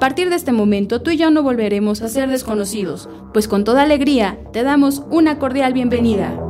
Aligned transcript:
A 0.00 0.08
partir 0.08 0.30
de 0.30 0.36
este 0.36 0.50
momento 0.50 1.02
tú 1.02 1.10
y 1.10 1.18
yo 1.18 1.30
no 1.30 1.42
volveremos 1.42 2.00
a 2.00 2.08
ser 2.08 2.30
desconocidos, 2.30 3.06
pues 3.34 3.46
con 3.46 3.64
toda 3.64 3.82
alegría 3.82 4.38
te 4.50 4.62
damos 4.62 5.02
una 5.10 5.38
cordial 5.38 5.74
bienvenida. 5.74 6.40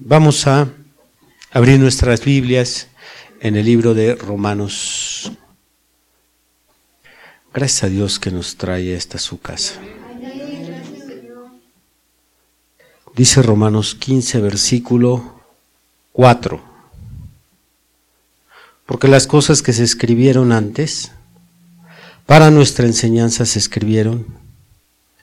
Vamos 0.00 0.48
a 0.48 0.68
abrir 1.52 1.78
nuestras 1.78 2.24
Biblias 2.24 2.88
en 3.38 3.54
el 3.54 3.66
libro 3.66 3.94
de 3.94 4.16
Romanos. 4.16 5.30
Gracias 7.54 7.84
a 7.84 7.88
Dios 7.88 8.18
que 8.18 8.32
nos 8.32 8.56
trae 8.56 8.96
esta 8.96 9.16
su 9.16 9.40
casa. 9.40 9.80
Dice 13.14 13.42
Romanos 13.42 13.94
15, 13.94 14.40
versículo 14.40 15.40
4 16.10 16.69
porque 18.90 19.06
las 19.06 19.28
cosas 19.28 19.62
que 19.62 19.72
se 19.72 19.84
escribieron 19.84 20.50
antes, 20.50 21.12
para 22.26 22.50
nuestra 22.50 22.86
enseñanza 22.86 23.46
se 23.46 23.60
escribieron, 23.60 24.26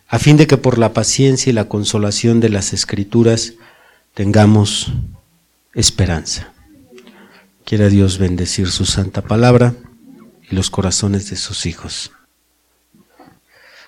a 0.08 0.20
fin 0.20 0.38
de 0.38 0.48
que 0.48 0.56
por 0.56 0.78
la 0.78 0.94
paciencia 0.94 1.50
y 1.50 1.54
la 1.54 1.68
consolación 1.68 2.40
de 2.40 2.48
las 2.48 2.72
escrituras 2.72 3.56
tengamos 4.14 4.94
esperanza. 5.74 6.54
Quiera 7.66 7.90
Dios 7.90 8.20
bendecir 8.20 8.72
su 8.72 8.86
santa 8.86 9.22
palabra 9.22 9.74
y 10.50 10.56
los 10.56 10.70
corazones 10.70 11.30
de 11.30 11.36
sus 11.36 11.66
hijos. 11.66 12.14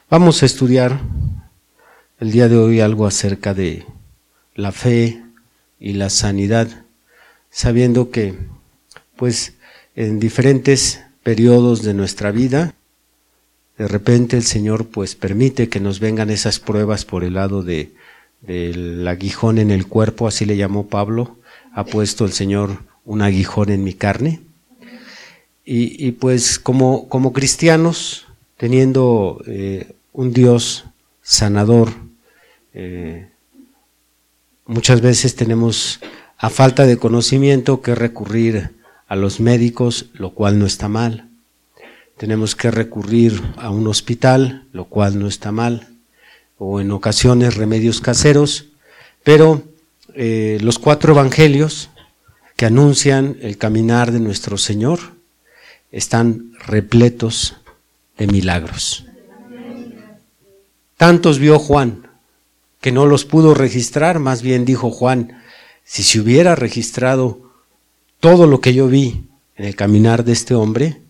Vamos 0.09 0.43
a 0.43 0.45
estudiar 0.45 0.99
el 2.19 2.31
día 2.31 2.49
de 2.49 2.57
hoy 2.57 2.81
algo 2.81 3.07
acerca 3.07 3.53
de 3.53 3.85
la 4.55 4.73
fe 4.73 5.23
y 5.79 5.93
la 5.93 6.09
sanidad, 6.09 6.67
sabiendo 7.49 8.11
que 8.11 8.37
pues 9.15 9.53
en 9.99 10.17
diferentes 10.17 11.01
periodos 11.23 11.83
de 11.83 11.93
nuestra 11.93 12.31
vida. 12.31 12.73
De 13.77 13.85
repente 13.85 14.37
el 14.37 14.43
Señor 14.43 14.87
pues 14.87 15.15
permite 15.15 15.67
que 15.67 15.81
nos 15.81 15.99
vengan 15.99 16.29
esas 16.29 16.59
pruebas 16.59 17.03
por 17.03 17.25
el 17.25 17.33
lado 17.33 17.63
de, 17.63 17.91
del 18.39 19.05
aguijón 19.05 19.57
en 19.57 19.71
el 19.71 19.87
cuerpo, 19.87 20.25
así 20.25 20.45
le 20.45 20.55
llamó 20.55 20.87
Pablo, 20.87 21.35
ha 21.73 21.83
puesto 21.83 22.23
el 22.23 22.31
Señor 22.31 22.77
un 23.03 23.21
aguijón 23.21 23.71
en 23.71 23.83
mi 23.83 23.93
carne. 23.93 24.39
Y, 25.65 26.13
pues 26.13 26.57
como, 26.57 27.09
como 27.09 27.31
cristianos, 27.31 28.25
teniendo 28.55 29.43
eh, 29.45 29.91
un 30.13 30.31
Dios 30.33 30.85
sanador, 31.21 31.89
eh, 32.73 33.27
muchas 34.65 35.01
veces 35.01 35.35
tenemos 35.35 35.99
a 36.37 36.49
falta 36.49 36.87
de 36.87 36.97
conocimiento 36.97 37.81
que 37.81 37.93
recurrir 37.93 38.78
a 39.09 39.15
los 39.15 39.39
médicos, 39.39 40.05
lo 40.13 40.29
cual 40.29 40.59
no 40.59 40.65
está 40.65 40.87
mal. 40.87 41.27
Tenemos 42.15 42.55
que 42.55 42.69
recurrir 42.69 43.41
a 43.57 43.71
un 43.71 43.87
hospital, 43.87 44.65
lo 44.71 44.85
cual 44.85 45.19
no 45.19 45.27
está 45.27 45.51
mal, 45.51 45.87
o 46.57 46.79
en 46.79 46.91
ocasiones 46.91 47.55
remedios 47.55 48.01
caseros, 48.01 48.67
pero 49.23 49.63
eh, 50.13 50.59
los 50.61 50.77
cuatro 50.77 51.13
evangelios 51.13 51.89
que 52.55 52.67
anuncian 52.67 53.37
el 53.41 53.57
caminar 53.57 54.11
de 54.11 54.19
nuestro 54.19 54.57
Señor 54.57 54.99
están 55.91 56.53
repletos 56.67 57.55
de 58.17 58.27
milagros. 58.27 59.05
Tantos 60.97 61.39
vio 61.39 61.57
Juan 61.57 62.07
que 62.81 62.91
no 62.91 63.07
los 63.07 63.25
pudo 63.25 63.53
registrar, 63.53 64.19
más 64.19 64.41
bien 64.41 64.65
dijo 64.65 64.91
Juan, 64.91 65.41
si 65.83 66.03
se 66.03 66.19
hubiera 66.19 66.55
registrado 66.55 67.48
todo 68.19 68.47
lo 68.47 68.61
que 68.61 68.73
yo 68.73 68.87
vi 68.87 69.25
en 69.55 69.65
el 69.65 69.75
caminar 69.75 70.23
de 70.23 70.33
este 70.33 70.53
hombre, 70.53 71.01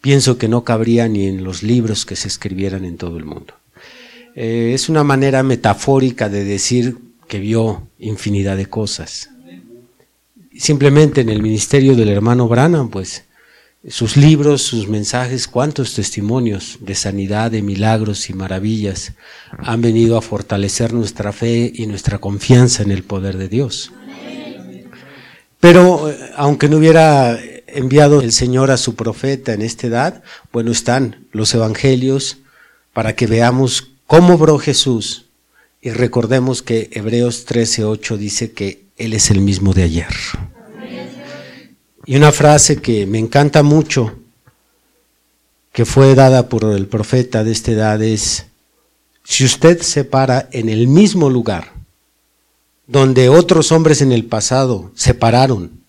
pienso 0.00 0.38
que 0.38 0.48
no 0.48 0.64
cabría 0.64 1.08
ni 1.08 1.26
en 1.26 1.44
los 1.44 1.62
libros 1.62 2.06
que 2.06 2.16
se 2.16 2.28
escribieran 2.28 2.84
en 2.84 2.96
todo 2.96 3.18
el 3.18 3.24
mundo. 3.24 3.54
Eh, 4.34 4.72
es 4.74 4.88
una 4.88 5.04
manera 5.04 5.42
metafórica 5.42 6.28
de 6.28 6.44
decir 6.44 6.98
que 7.26 7.38
vio 7.38 7.88
infinidad 7.98 8.56
de 8.56 8.66
cosas. 8.66 9.30
Simplemente 10.56 11.20
en 11.20 11.28
el 11.28 11.42
ministerio 11.42 11.94
del 11.94 12.08
hermano 12.08 12.48
Branham, 12.48 12.88
pues 12.88 13.24
sus 13.86 14.16
libros, 14.16 14.62
sus 14.62 14.88
mensajes, 14.88 15.46
cuántos 15.46 15.94
testimonios 15.94 16.78
de 16.80 16.94
sanidad, 16.94 17.50
de 17.50 17.62
milagros 17.62 18.28
y 18.28 18.34
maravillas 18.34 19.12
han 19.58 19.80
venido 19.80 20.18
a 20.18 20.22
fortalecer 20.22 20.92
nuestra 20.92 21.32
fe 21.32 21.70
y 21.72 21.86
nuestra 21.86 22.18
confianza 22.18 22.82
en 22.82 22.90
el 22.90 23.04
poder 23.04 23.38
de 23.38 23.48
Dios. 23.48 23.92
Pero 25.60 26.10
eh, 26.10 26.30
aunque 26.36 26.68
no 26.68 26.76
hubiera 26.76 27.38
enviado 27.66 28.20
el 28.20 28.32
Señor 28.32 28.70
a 28.70 28.76
su 28.76 28.94
profeta 28.94 29.52
en 29.52 29.62
esta 29.62 29.86
edad, 29.86 30.22
bueno, 30.52 30.70
están 30.70 31.26
los 31.32 31.54
evangelios 31.54 32.38
para 32.92 33.14
que 33.14 33.26
veamos 33.26 33.90
cómo 34.06 34.34
obró 34.34 34.58
Jesús 34.58 35.26
y 35.80 35.90
recordemos 35.90 36.62
que 36.62 36.90
Hebreos 36.92 37.46
13:8 37.46 38.16
dice 38.16 38.52
que 38.52 38.84
Él 38.96 39.12
es 39.14 39.30
el 39.30 39.40
mismo 39.40 39.74
de 39.74 39.84
ayer. 39.84 40.14
Y 42.04 42.16
una 42.16 42.32
frase 42.32 42.80
que 42.80 43.06
me 43.06 43.18
encanta 43.18 43.62
mucho, 43.62 44.18
que 45.72 45.84
fue 45.84 46.14
dada 46.14 46.48
por 46.48 46.64
el 46.64 46.86
profeta 46.86 47.44
de 47.44 47.52
esta 47.52 47.70
edad 47.72 48.02
es, 48.02 48.46
si 49.24 49.44
usted 49.44 49.82
se 49.82 50.04
para 50.04 50.48
en 50.52 50.70
el 50.70 50.88
mismo 50.88 51.28
lugar 51.28 51.77
donde 52.88 53.28
otros 53.28 53.70
hombres 53.70 54.00
en 54.00 54.12
el 54.12 54.24
pasado 54.24 54.90
se 54.94 55.14
pararon 55.14 55.82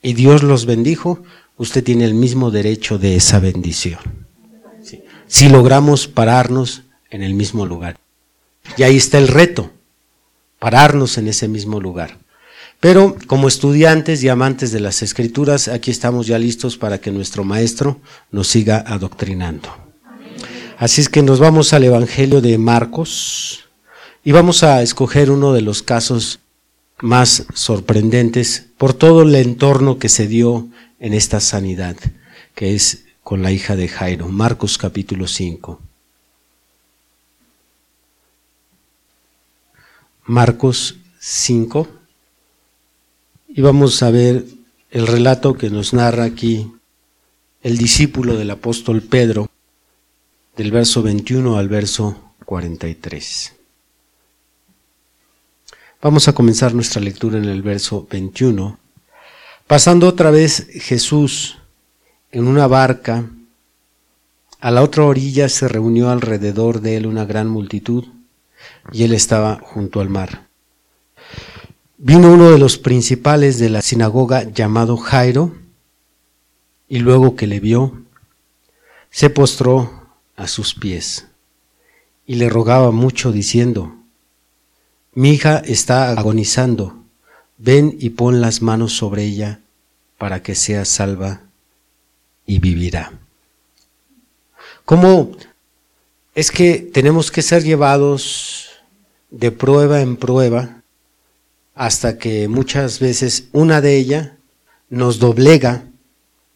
y 0.00 0.14
Dios 0.14 0.42
los 0.44 0.66
bendijo, 0.66 1.22
usted 1.58 1.82
tiene 1.82 2.04
el 2.04 2.14
mismo 2.14 2.50
derecho 2.50 2.96
de 2.96 3.16
esa 3.16 3.40
bendición. 3.40 3.98
Si 5.26 5.48
logramos 5.48 6.06
pararnos 6.06 6.82
en 7.10 7.22
el 7.22 7.34
mismo 7.34 7.66
lugar. 7.66 7.98
Y 8.76 8.84
ahí 8.84 8.96
está 8.96 9.18
el 9.18 9.28
reto, 9.28 9.72
pararnos 10.58 11.18
en 11.18 11.26
ese 11.26 11.48
mismo 11.48 11.80
lugar. 11.80 12.18
Pero 12.78 13.16
como 13.26 13.48
estudiantes 13.48 14.22
y 14.22 14.28
amantes 14.28 14.70
de 14.70 14.80
las 14.80 15.02
escrituras, 15.02 15.68
aquí 15.68 15.90
estamos 15.90 16.26
ya 16.26 16.38
listos 16.38 16.76
para 16.76 16.98
que 16.98 17.10
nuestro 17.10 17.42
maestro 17.42 18.00
nos 18.30 18.46
siga 18.46 18.84
adoctrinando. 18.86 19.68
Así 20.78 21.00
es 21.00 21.08
que 21.08 21.22
nos 21.22 21.40
vamos 21.40 21.72
al 21.72 21.84
Evangelio 21.84 22.40
de 22.40 22.58
Marcos 22.58 23.64
y 24.22 24.32
vamos 24.32 24.62
a 24.62 24.82
escoger 24.82 25.30
uno 25.30 25.52
de 25.52 25.62
los 25.62 25.82
casos 25.82 26.40
más 27.00 27.46
sorprendentes 27.54 28.66
por 28.78 28.94
todo 28.94 29.22
el 29.22 29.34
entorno 29.34 29.98
que 29.98 30.08
se 30.08 30.26
dio 30.26 30.68
en 31.00 31.14
esta 31.14 31.40
sanidad, 31.40 31.96
que 32.54 32.74
es 32.74 33.04
con 33.22 33.42
la 33.42 33.52
hija 33.52 33.76
de 33.76 33.88
Jairo. 33.88 34.28
Marcos 34.28 34.78
capítulo 34.78 35.26
5. 35.26 35.80
Marcos 40.26 40.96
5. 41.18 41.88
Y 43.48 43.60
vamos 43.60 44.02
a 44.02 44.10
ver 44.10 44.44
el 44.90 45.06
relato 45.06 45.54
que 45.54 45.70
nos 45.70 45.92
narra 45.92 46.24
aquí 46.24 46.70
el 47.62 47.78
discípulo 47.78 48.36
del 48.36 48.50
apóstol 48.50 49.02
Pedro, 49.02 49.50
del 50.56 50.70
verso 50.70 51.02
21 51.02 51.56
al 51.56 51.68
verso 51.68 52.34
43. 52.44 53.63
Vamos 56.04 56.28
a 56.28 56.34
comenzar 56.34 56.74
nuestra 56.74 57.00
lectura 57.00 57.38
en 57.38 57.46
el 57.46 57.62
verso 57.62 58.06
21. 58.10 58.78
Pasando 59.66 60.06
otra 60.06 60.30
vez 60.30 60.66
Jesús 60.70 61.56
en 62.30 62.46
una 62.46 62.66
barca, 62.66 63.24
a 64.60 64.70
la 64.70 64.82
otra 64.82 65.04
orilla 65.04 65.48
se 65.48 65.66
reunió 65.66 66.10
alrededor 66.10 66.82
de 66.82 66.98
él 66.98 67.06
una 67.06 67.24
gran 67.24 67.48
multitud 67.48 68.04
y 68.92 69.04
él 69.04 69.14
estaba 69.14 69.60
junto 69.62 70.02
al 70.02 70.10
mar. 70.10 70.46
Vino 71.96 72.34
uno 72.34 72.50
de 72.50 72.58
los 72.58 72.76
principales 72.76 73.58
de 73.58 73.70
la 73.70 73.80
sinagoga 73.80 74.42
llamado 74.42 74.98
Jairo 74.98 75.54
y 76.86 76.98
luego 76.98 77.34
que 77.34 77.46
le 77.46 77.60
vio, 77.60 78.02
se 79.08 79.30
postró 79.30 79.90
a 80.36 80.48
sus 80.48 80.74
pies 80.74 81.28
y 82.26 82.34
le 82.34 82.50
rogaba 82.50 82.90
mucho 82.90 83.32
diciendo, 83.32 84.03
mi 85.14 85.32
hija 85.32 85.58
está 85.58 86.10
agonizando, 86.10 87.02
ven 87.58 87.96
y 87.98 88.10
pon 88.10 88.40
las 88.40 88.62
manos 88.62 88.92
sobre 88.92 89.24
ella 89.24 89.60
para 90.18 90.42
que 90.42 90.54
sea 90.54 90.84
salva 90.84 91.42
y 92.46 92.58
vivirá. 92.58 93.12
¿Cómo 94.84 95.32
es 96.34 96.50
que 96.50 96.78
tenemos 96.78 97.30
que 97.30 97.42
ser 97.42 97.62
llevados 97.62 98.70
de 99.30 99.50
prueba 99.50 100.00
en 100.00 100.16
prueba 100.16 100.82
hasta 101.74 102.18
que 102.18 102.48
muchas 102.48 103.00
veces 103.00 103.48
una 103.52 103.80
de 103.80 103.96
ellas 103.96 104.30
nos 104.88 105.18
doblega 105.18 105.84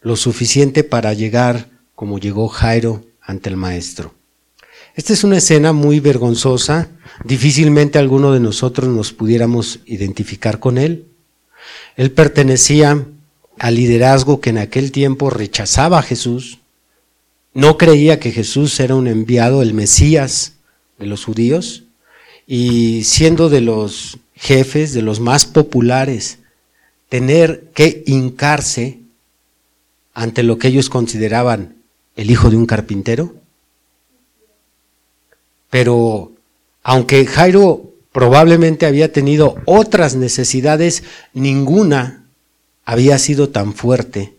lo 0.00 0.16
suficiente 0.16 0.84
para 0.84 1.12
llegar 1.12 1.68
como 1.94 2.18
llegó 2.18 2.48
Jairo 2.48 3.04
ante 3.20 3.48
el 3.50 3.56
maestro. 3.56 4.14
Esta 4.98 5.12
es 5.12 5.22
una 5.22 5.36
escena 5.38 5.72
muy 5.72 6.00
vergonzosa, 6.00 6.88
difícilmente 7.22 8.00
alguno 8.00 8.32
de 8.32 8.40
nosotros 8.40 8.88
nos 8.88 9.12
pudiéramos 9.12 9.78
identificar 9.86 10.58
con 10.58 10.76
él. 10.76 11.06
Él 11.94 12.10
pertenecía 12.10 13.06
al 13.60 13.74
liderazgo 13.76 14.40
que 14.40 14.50
en 14.50 14.58
aquel 14.58 14.90
tiempo 14.90 15.30
rechazaba 15.30 16.00
a 16.00 16.02
Jesús, 16.02 16.58
no 17.54 17.78
creía 17.78 18.18
que 18.18 18.32
Jesús 18.32 18.80
era 18.80 18.96
un 18.96 19.06
enviado, 19.06 19.62
el 19.62 19.72
Mesías 19.72 20.54
de 20.98 21.06
los 21.06 21.24
judíos, 21.24 21.84
y 22.48 23.04
siendo 23.04 23.48
de 23.50 23.60
los 23.60 24.18
jefes, 24.34 24.94
de 24.94 25.02
los 25.02 25.20
más 25.20 25.46
populares, 25.46 26.38
tener 27.08 27.70
que 27.72 28.02
hincarse 28.04 28.98
ante 30.12 30.42
lo 30.42 30.58
que 30.58 30.66
ellos 30.66 30.90
consideraban 30.90 31.76
el 32.16 32.32
hijo 32.32 32.50
de 32.50 32.56
un 32.56 32.66
carpintero. 32.66 33.36
Pero 35.70 36.32
aunque 36.82 37.26
Jairo 37.26 37.92
probablemente 38.12 38.86
había 38.86 39.12
tenido 39.12 39.56
otras 39.66 40.16
necesidades, 40.16 41.02
ninguna 41.34 42.24
había 42.84 43.18
sido 43.18 43.50
tan 43.50 43.74
fuerte 43.74 44.34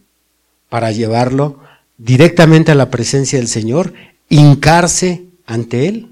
para 0.70 0.92
llevarlo 0.92 1.60
directamente 1.98 2.72
a 2.72 2.76
la 2.76 2.90
presencia 2.90 3.38
del 3.38 3.48
Señor, 3.48 3.94
hincarse 4.30 5.26
ante 5.46 5.88
Él. 5.88 6.10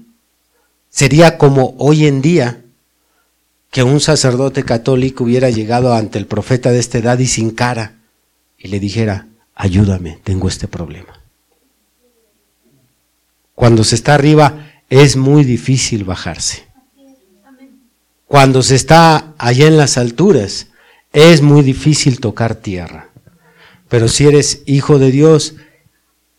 Sería 0.90 1.38
como 1.38 1.74
hoy 1.78 2.06
en 2.06 2.22
día 2.22 2.62
que 3.70 3.82
un 3.82 4.00
sacerdote 4.00 4.62
católico 4.62 5.24
hubiera 5.24 5.50
llegado 5.50 5.94
ante 5.94 6.18
el 6.18 6.26
profeta 6.26 6.70
de 6.70 6.78
esta 6.78 6.98
edad 6.98 7.18
y 7.18 7.26
sin 7.26 7.50
cara 7.50 7.98
y 8.56 8.68
le 8.68 8.80
dijera, 8.80 9.28
ayúdame, 9.54 10.18
tengo 10.24 10.48
este 10.48 10.68
problema. 10.68 11.20
Cuando 13.54 13.84
se 13.84 13.96
está 13.96 14.14
arriba 14.14 14.77
es 14.88 15.16
muy 15.16 15.44
difícil 15.44 16.04
bajarse. 16.04 16.66
Cuando 18.26 18.62
se 18.62 18.74
está 18.74 19.34
allá 19.38 19.66
en 19.66 19.76
las 19.76 19.98
alturas 19.98 20.68
es 21.12 21.40
muy 21.40 21.62
difícil 21.62 22.20
tocar 22.20 22.54
tierra. 22.54 23.08
Pero 23.88 24.08
si 24.08 24.26
eres 24.26 24.62
hijo 24.66 24.98
de 24.98 25.10
Dios, 25.10 25.54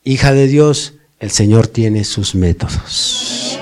hija 0.03 0.33
de 0.33 0.47
Dios, 0.47 0.93
el 1.19 1.31
Señor 1.31 1.67
tiene 1.67 2.03
sus 2.03 2.35
métodos. 2.35 3.57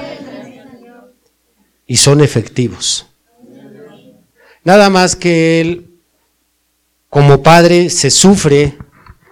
Y 1.85 1.97
son 1.97 2.19
efectivos. 2.21 3.07
Nada 4.65 4.89
más 4.89 5.15
que 5.15 5.61
Él, 5.61 5.87
como 7.09 7.41
Padre, 7.41 7.89
se 7.89 8.11
sufre, 8.11 8.77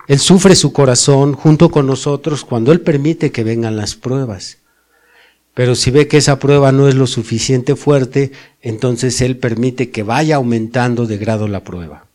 Él 0.07 0.19
sufre 0.19 0.55
su 0.55 0.71
corazón 0.71 1.33
junto 1.33 1.69
con 1.69 1.85
nosotros 1.85 2.45
cuando 2.45 2.71
Él 2.71 2.79
permite 2.79 3.33
que 3.33 3.43
vengan 3.43 3.75
las 3.75 3.95
pruebas. 3.95 4.59
Pero 5.55 5.73
si 5.73 5.89
ve 5.89 6.07
que 6.09 6.17
esa 6.17 6.37
prueba 6.37 6.73
no 6.73 6.89
es 6.89 6.95
lo 6.95 7.07
suficiente 7.07 7.77
fuerte, 7.77 8.33
entonces 8.61 9.21
Él 9.21 9.37
permite 9.37 9.89
que 9.89 10.03
vaya 10.03 10.35
aumentando 10.35 11.07
de 11.07 11.17
grado 11.17 11.47
la 11.47 11.63
prueba. 11.63 12.07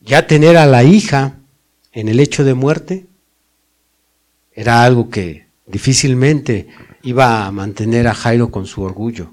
Ya 0.00 0.26
tener 0.26 0.56
a 0.56 0.66
la 0.66 0.82
hija 0.82 1.36
en 1.92 2.08
el 2.08 2.18
hecho 2.18 2.42
de 2.42 2.54
muerte 2.54 3.06
era 4.54 4.82
algo 4.82 5.10
que 5.10 5.46
difícilmente 5.66 6.68
iba 7.02 7.46
a 7.46 7.52
mantener 7.52 8.08
a 8.08 8.14
Jairo 8.14 8.50
con 8.50 8.66
su 8.66 8.80
orgullo. 8.80 9.32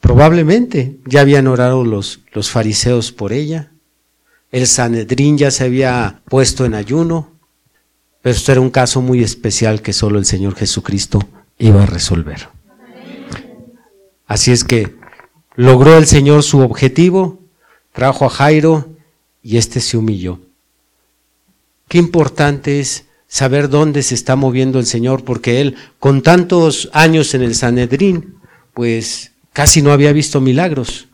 Probablemente 0.00 0.96
ya 1.04 1.20
habían 1.20 1.46
orado 1.48 1.84
los, 1.84 2.20
los 2.32 2.50
fariseos 2.50 3.12
por 3.12 3.34
ella, 3.34 3.72
el 4.50 4.66
Sanedrín 4.66 5.36
ya 5.36 5.50
se 5.50 5.64
había 5.64 6.22
puesto 6.24 6.64
en 6.64 6.72
ayuno, 6.74 7.30
pero 8.22 8.34
esto 8.34 8.52
era 8.52 8.62
un 8.62 8.70
caso 8.70 9.02
muy 9.02 9.22
especial 9.22 9.82
que 9.82 9.92
solo 9.92 10.18
el 10.18 10.24
Señor 10.24 10.56
Jesucristo 10.56 11.20
iba 11.60 11.84
a 11.84 11.86
resolver. 11.86 12.48
Así 14.26 14.50
es 14.50 14.64
que 14.64 14.94
logró 15.54 15.96
el 15.96 16.06
Señor 16.06 16.42
su 16.42 16.60
objetivo, 16.60 17.38
trajo 17.92 18.24
a 18.24 18.30
Jairo 18.30 18.88
y 19.42 19.58
éste 19.58 19.80
se 19.80 19.96
humilló. 19.96 20.40
Qué 21.86 21.98
importante 21.98 22.80
es 22.80 23.04
saber 23.28 23.68
dónde 23.68 24.02
se 24.02 24.14
está 24.14 24.36
moviendo 24.36 24.78
el 24.78 24.86
Señor, 24.86 25.24
porque 25.24 25.60
él, 25.60 25.76
con 25.98 26.22
tantos 26.22 26.88
años 26.92 27.34
en 27.34 27.42
el 27.42 27.54
Sanedrín, 27.54 28.36
pues 28.74 29.32
casi 29.52 29.82
no 29.82 29.92
había 29.92 30.12
visto 30.12 30.40
milagros, 30.40 31.08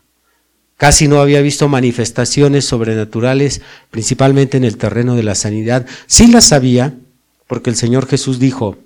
casi 0.77 1.07
no 1.07 1.19
había 1.19 1.41
visto 1.41 1.67
manifestaciones 1.67 2.65
sobrenaturales, 2.65 3.61
principalmente 3.91 4.57
en 4.57 4.63
el 4.63 4.77
terreno 4.77 5.15
de 5.15 5.23
la 5.23 5.35
sanidad. 5.35 5.85
Sí 6.05 6.27
las 6.27 6.45
sabía, 6.45 6.95
porque 7.47 7.69
el 7.69 7.75
Señor 7.75 8.07
Jesús 8.07 8.39
dijo, 8.39 8.77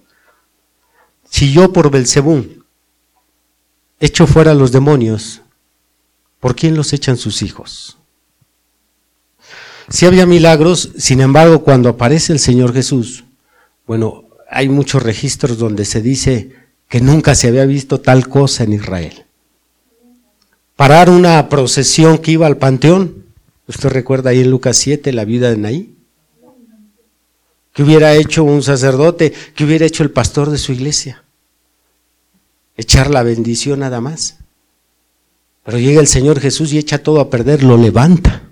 si 1.32 1.52
yo 1.52 1.74
por 1.74 1.90
Belcebú 1.90 2.46
echo 4.00 4.28
fuera 4.28 4.54
los 4.54 4.72
demonios, 4.72 5.42
¿por 6.40 6.56
quién 6.56 6.76
los 6.76 6.94
echan 6.94 7.18
sus 7.18 7.42
hijos? 7.42 7.98
Si 9.90 10.06
había 10.06 10.28
milagros, 10.28 10.92
sin 10.98 11.22
embargo, 11.22 11.64
cuando 11.64 11.90
aparece 11.90 12.34
el 12.34 12.40
Señor 12.40 12.72
Jesús, 12.72 13.24
bueno, 13.88 14.26
hay 14.52 14.70
muchos 14.70 15.02
registros 15.02 15.58
donde 15.58 15.86
se 15.86 16.04
dice 16.04 16.52
que 16.88 17.02
nunca 17.02 17.34
se 17.34 17.48
había 17.48 17.66
visto 17.66 18.00
tal 18.00 18.30
cosa 18.30 18.64
en 18.64 18.74
Israel 18.74 19.26
parar 20.82 21.12
una 21.12 21.48
procesión 21.48 22.18
que 22.18 22.32
iba 22.32 22.48
al 22.48 22.58
panteón. 22.58 23.26
Usted 23.68 23.90
recuerda 23.90 24.32
ahí 24.32 24.40
en 24.40 24.50
Lucas 24.50 24.78
7 24.78 25.14
la 25.14 25.26
vida 25.26 25.52
de 25.52 25.58
Naí. 25.58 25.94
¿Qué 27.74 27.84
hubiera 27.84 28.14
hecho 28.16 28.44
un 28.44 28.64
sacerdote? 28.64 29.34
¿Qué 29.56 29.64
hubiera 29.64 29.86
hecho 29.86 30.04
el 30.04 30.12
pastor 30.12 30.50
de 30.50 30.58
su 30.58 30.74
iglesia? 30.74 31.24
Echar 32.76 33.10
la 33.10 33.24
bendición 33.24 33.80
nada 33.80 34.02
más. 34.02 34.38
Pero 35.64 35.78
llega 35.78 36.02
el 36.02 36.08
Señor 36.08 36.40
Jesús 36.40 36.74
y 36.74 36.78
echa 36.78 36.98
todo 36.98 37.20
a 37.20 37.30
perder, 37.30 37.64
lo 37.64 37.78
levanta. 37.78 38.44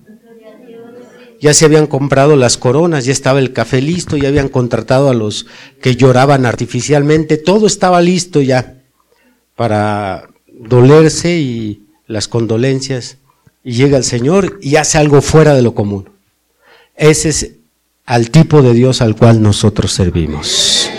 Ya 1.41 1.53
se 1.53 1.65
habían 1.65 1.88
comprado 1.88 2.35
las 2.35 2.57
coronas, 2.57 3.05
ya 3.05 3.13
estaba 3.13 3.39
el 3.39 3.53
café 3.53 3.81
listo, 3.81 4.17
ya 4.17 4.27
habían 4.27 4.49
contratado 4.49 5.09
a 5.09 5.13
los 5.13 5.47
que 5.81 5.95
lloraban 5.95 6.45
artificialmente, 6.45 7.38
todo 7.38 7.65
estaba 7.65 8.01
listo 8.01 8.41
ya 8.41 8.81
para 9.55 10.29
dolerse 10.47 11.38
y 11.38 11.83
las 12.07 12.27
condolencias 12.27 13.17
y 13.63 13.73
llega 13.73 13.97
el 13.97 14.03
Señor 14.03 14.59
y 14.61 14.75
hace 14.75 14.97
algo 14.97 15.21
fuera 15.21 15.53
de 15.55 15.61
lo 15.61 15.73
común. 15.73 16.09
Ese 16.95 17.29
es 17.29 17.51
al 18.09 18.31
tipo 18.31 18.63
de 18.63 18.73
Dios 18.73 19.03
al 19.03 19.15
cual 19.15 19.39
nosotros 19.39 19.91
servimos. 19.91 20.89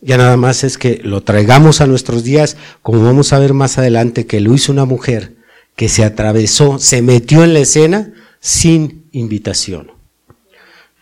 Ya 0.00 0.16
nada 0.16 0.36
más 0.36 0.62
es 0.62 0.78
que 0.78 1.00
lo 1.02 1.24
traigamos 1.24 1.80
a 1.80 1.88
nuestros 1.88 2.22
días, 2.22 2.56
como 2.80 3.02
vamos 3.02 3.32
a 3.32 3.40
ver 3.40 3.54
más 3.54 3.76
adelante 3.76 4.24
que 4.24 4.38
lo 4.38 4.54
hizo 4.54 4.70
una 4.70 4.84
mujer 4.84 5.34
que 5.74 5.88
se 5.88 6.04
atravesó, 6.04 6.78
se 6.78 7.02
metió 7.02 7.42
en 7.42 7.54
la 7.54 7.58
escena 7.58 8.12
sin 8.38 9.06
invitación. 9.10 9.90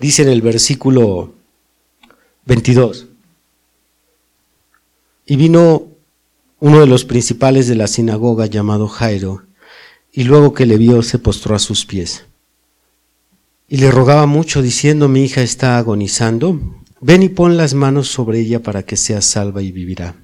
Dice 0.00 0.22
en 0.22 0.30
el 0.30 0.40
versículo 0.40 1.34
22, 2.46 3.08
y 5.26 5.36
vino 5.36 5.86
uno 6.60 6.80
de 6.80 6.86
los 6.86 7.04
principales 7.04 7.68
de 7.68 7.74
la 7.74 7.88
sinagoga 7.88 8.46
llamado 8.46 8.88
Jairo, 8.88 9.42
y 10.12 10.24
luego 10.24 10.54
que 10.54 10.64
le 10.64 10.78
vio 10.78 11.02
se 11.02 11.18
postró 11.18 11.54
a 11.54 11.58
sus 11.58 11.84
pies. 11.84 12.24
Y 13.68 13.76
le 13.76 13.90
rogaba 13.90 14.26
mucho, 14.26 14.62
diciendo, 14.62 15.08
mi 15.08 15.24
hija 15.24 15.42
está 15.42 15.76
agonizando, 15.76 16.58
ven 17.00 17.22
y 17.22 17.28
pon 17.28 17.56
las 17.56 17.74
manos 17.74 18.08
sobre 18.08 18.40
ella 18.40 18.62
para 18.62 18.82
que 18.82 18.96
sea 18.96 19.20
salva 19.20 19.62
y 19.62 19.72
vivirá. 19.72 20.16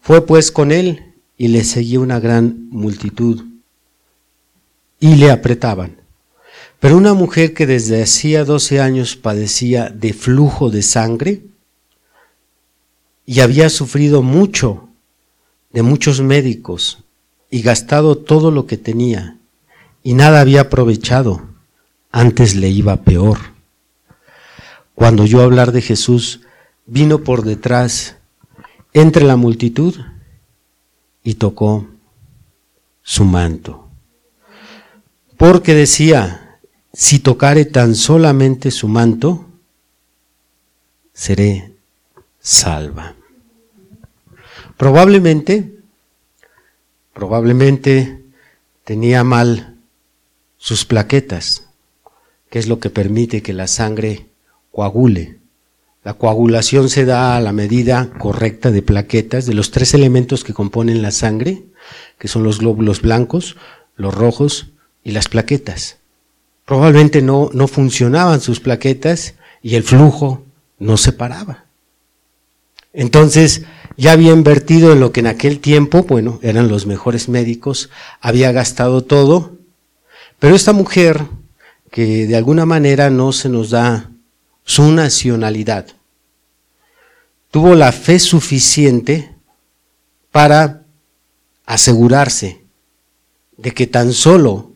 Fue 0.00 0.24
pues 0.24 0.50
con 0.50 0.72
él 0.72 1.14
y 1.36 1.48
le 1.48 1.64
seguía 1.64 2.00
una 2.00 2.18
gran 2.18 2.68
multitud 2.70 3.44
y 4.98 5.16
le 5.16 5.30
apretaban. 5.30 6.00
Pero 6.80 6.96
una 6.96 7.14
mujer 7.14 7.54
que 7.54 7.66
desde 7.66 8.02
hacía 8.02 8.44
doce 8.44 8.80
años 8.80 9.16
padecía 9.16 9.90
de 9.90 10.12
flujo 10.12 10.70
de 10.70 10.82
sangre 10.82 11.42
y 13.24 13.40
había 13.40 13.68
sufrido 13.68 14.22
mucho 14.22 14.88
de 15.72 15.82
muchos 15.82 16.20
médicos 16.20 17.04
y 17.50 17.62
gastado 17.62 18.16
todo 18.16 18.50
lo 18.50 18.66
que 18.66 18.76
tenía 18.76 19.38
y 20.02 20.14
nada 20.14 20.40
había 20.40 20.62
aprovechado, 20.62 21.42
antes 22.16 22.56
le 22.56 22.70
iba 22.70 23.02
peor. 23.02 23.38
cuando 24.94 25.24
oyó 25.24 25.42
hablar 25.42 25.72
de 25.72 25.82
Jesús, 25.82 26.40
vino 26.86 27.22
por 27.22 27.44
detrás 27.44 28.16
entre 28.94 29.22
la 29.24 29.36
multitud 29.36 29.94
y 31.22 31.34
tocó 31.34 31.86
su 33.02 33.26
manto. 33.26 33.90
Porque 35.36 35.74
decía, 35.74 36.58
si 36.94 37.18
tocare 37.18 37.66
tan 37.66 37.94
solamente 37.94 38.70
su 38.70 38.88
manto, 38.88 39.44
seré 41.12 41.74
salva. 42.40 43.14
Probablemente, 44.78 45.80
probablemente 47.12 48.24
tenía 48.84 49.22
mal 49.22 49.76
sus 50.56 50.86
plaquetas, 50.86 51.65
que 52.50 52.58
es 52.58 52.68
lo 52.68 52.78
que 52.78 52.90
permite 52.90 53.42
que 53.42 53.52
la 53.52 53.66
sangre 53.66 54.26
coagule. 54.70 55.38
La 56.04 56.14
coagulación 56.14 56.88
se 56.88 57.04
da 57.04 57.36
a 57.36 57.40
la 57.40 57.52
medida 57.52 58.10
correcta 58.18 58.70
de 58.70 58.82
plaquetas, 58.82 59.46
de 59.46 59.54
los 59.54 59.70
tres 59.70 59.94
elementos 59.94 60.44
que 60.44 60.54
componen 60.54 61.02
la 61.02 61.10
sangre, 61.10 61.64
que 62.18 62.28
son 62.28 62.44
los 62.44 62.60
glóbulos 62.60 63.02
blancos, 63.02 63.56
los 63.96 64.14
rojos 64.14 64.68
y 65.02 65.10
las 65.10 65.28
plaquetas. 65.28 65.98
Probablemente 66.64 67.22
no, 67.22 67.50
no 67.52 67.66
funcionaban 67.66 68.40
sus 68.40 68.60
plaquetas 68.60 69.34
y 69.62 69.74
el 69.74 69.82
flujo 69.82 70.44
no 70.78 70.96
se 70.96 71.12
paraba. 71.12 71.64
Entonces, 72.92 73.64
ya 73.96 74.12
había 74.12 74.32
invertido 74.32 74.92
en 74.92 75.00
lo 75.00 75.12
que 75.12 75.20
en 75.20 75.26
aquel 75.26 75.58
tiempo, 75.60 76.04
bueno, 76.04 76.38
eran 76.42 76.68
los 76.68 76.86
mejores 76.86 77.28
médicos, 77.28 77.90
había 78.20 78.52
gastado 78.52 79.04
todo, 79.04 79.56
pero 80.38 80.54
esta 80.54 80.72
mujer, 80.72 81.24
que 81.90 82.26
de 82.26 82.36
alguna 82.36 82.66
manera 82.66 83.10
no 83.10 83.32
se 83.32 83.48
nos 83.48 83.70
da 83.70 84.10
su 84.64 84.90
nacionalidad, 84.90 85.86
tuvo 87.50 87.74
la 87.74 87.92
fe 87.92 88.18
suficiente 88.18 89.34
para 90.30 90.82
asegurarse 91.64 92.64
de 93.56 93.70
que 93.72 93.86
tan 93.86 94.12
solo 94.12 94.72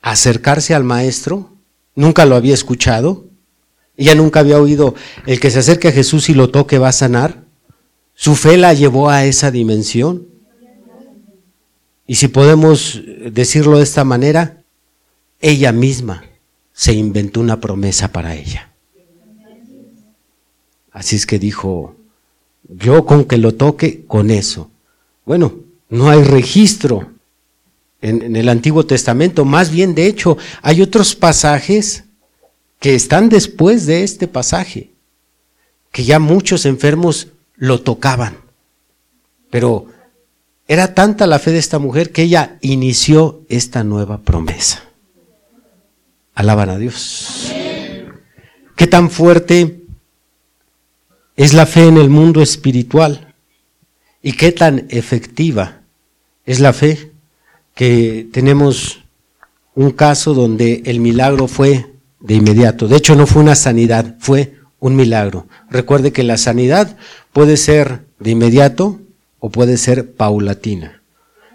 acercarse 0.00 0.74
al 0.74 0.84
maestro, 0.84 1.52
nunca 1.94 2.24
lo 2.24 2.36
había 2.36 2.54
escuchado, 2.54 3.26
ella 3.96 4.14
nunca 4.14 4.40
había 4.40 4.60
oído 4.60 4.94
el 5.26 5.38
que 5.38 5.50
se 5.50 5.58
acerque 5.58 5.88
a 5.88 5.92
Jesús 5.92 6.28
y 6.28 6.34
lo 6.34 6.50
toque 6.50 6.78
va 6.78 6.88
a 6.88 6.92
sanar. 6.92 7.44
Su 8.14 8.34
fe 8.34 8.56
la 8.56 8.72
llevó 8.72 9.10
a 9.10 9.24
esa 9.26 9.50
dimensión. 9.50 10.26
Y 12.06 12.16
si 12.16 12.28
podemos 12.28 13.02
decirlo 13.30 13.78
de 13.78 13.84
esta 13.84 14.04
manera, 14.04 14.61
ella 15.42 15.72
misma 15.72 16.24
se 16.72 16.94
inventó 16.94 17.40
una 17.40 17.60
promesa 17.60 18.08
para 18.08 18.34
ella. 18.34 18.72
Así 20.92 21.16
es 21.16 21.26
que 21.26 21.38
dijo, 21.38 21.96
yo 22.68 23.04
con 23.04 23.24
que 23.24 23.38
lo 23.38 23.54
toque, 23.54 24.04
con 24.06 24.30
eso. 24.30 24.70
Bueno, 25.24 25.54
no 25.90 26.08
hay 26.08 26.22
registro 26.22 27.10
en, 28.00 28.36
el 28.36 28.48
Antiguo 28.48 28.84
Testamento, 28.84 29.44
más 29.44 29.70
bien 29.70 29.94
de 29.94 30.06
hecho 30.06 30.36
hay 30.60 30.82
otros 30.82 31.14
pasajes 31.14 32.04
que 32.80 32.94
están 32.94 33.28
después 33.28 33.86
de 33.86 34.02
este 34.02 34.26
pasaje, 34.26 34.90
que 35.92 36.04
ya 36.04 36.18
muchos 36.18 36.66
enfermos 36.66 37.28
lo 37.56 37.80
tocaban. 37.80 38.36
Pero 39.50 39.86
era 40.66 40.94
tanta 40.94 41.26
la 41.26 41.38
fe 41.38 41.52
de 41.52 41.58
esta 41.58 41.78
mujer 41.78 42.10
que 42.10 42.22
ella 42.22 42.58
inició 42.60 43.42
esta 43.48 43.84
nueva 43.84 44.18
promesa. 44.18 44.91
Alaban 46.34 46.70
a 46.70 46.78
Dios. 46.78 47.52
¿Qué 48.76 48.86
tan 48.86 49.10
fuerte 49.10 49.82
es 51.36 51.54
la 51.54 51.66
fe 51.66 51.86
en 51.86 51.98
el 51.98 52.08
mundo 52.08 52.42
espiritual? 52.42 53.34
¿Y 54.22 54.32
qué 54.32 54.52
tan 54.52 54.86
efectiva 54.88 55.82
es 56.46 56.60
la 56.60 56.72
fe 56.72 57.12
que 57.74 58.28
tenemos 58.32 59.02
un 59.74 59.90
caso 59.92 60.34
donde 60.34 60.82
el 60.84 61.00
milagro 61.00 61.48
fue 61.48 61.92
de 62.22 62.34
inmediato. 62.34 62.88
De 62.88 62.96
hecho, 62.96 63.14
no 63.14 63.26
fue 63.26 63.42
una 63.42 63.54
sanidad, 63.54 64.16
fue 64.18 64.56
un 64.78 64.96
milagro. 64.96 65.46
Recuerde 65.70 66.12
que 66.12 66.22
la 66.22 66.36
sanidad 66.36 66.96
puede 67.32 67.56
ser 67.56 68.04
de 68.18 68.30
inmediato 68.30 69.00
o 69.38 69.50
puede 69.50 69.76
ser 69.76 70.12
paulatina. 70.12 71.02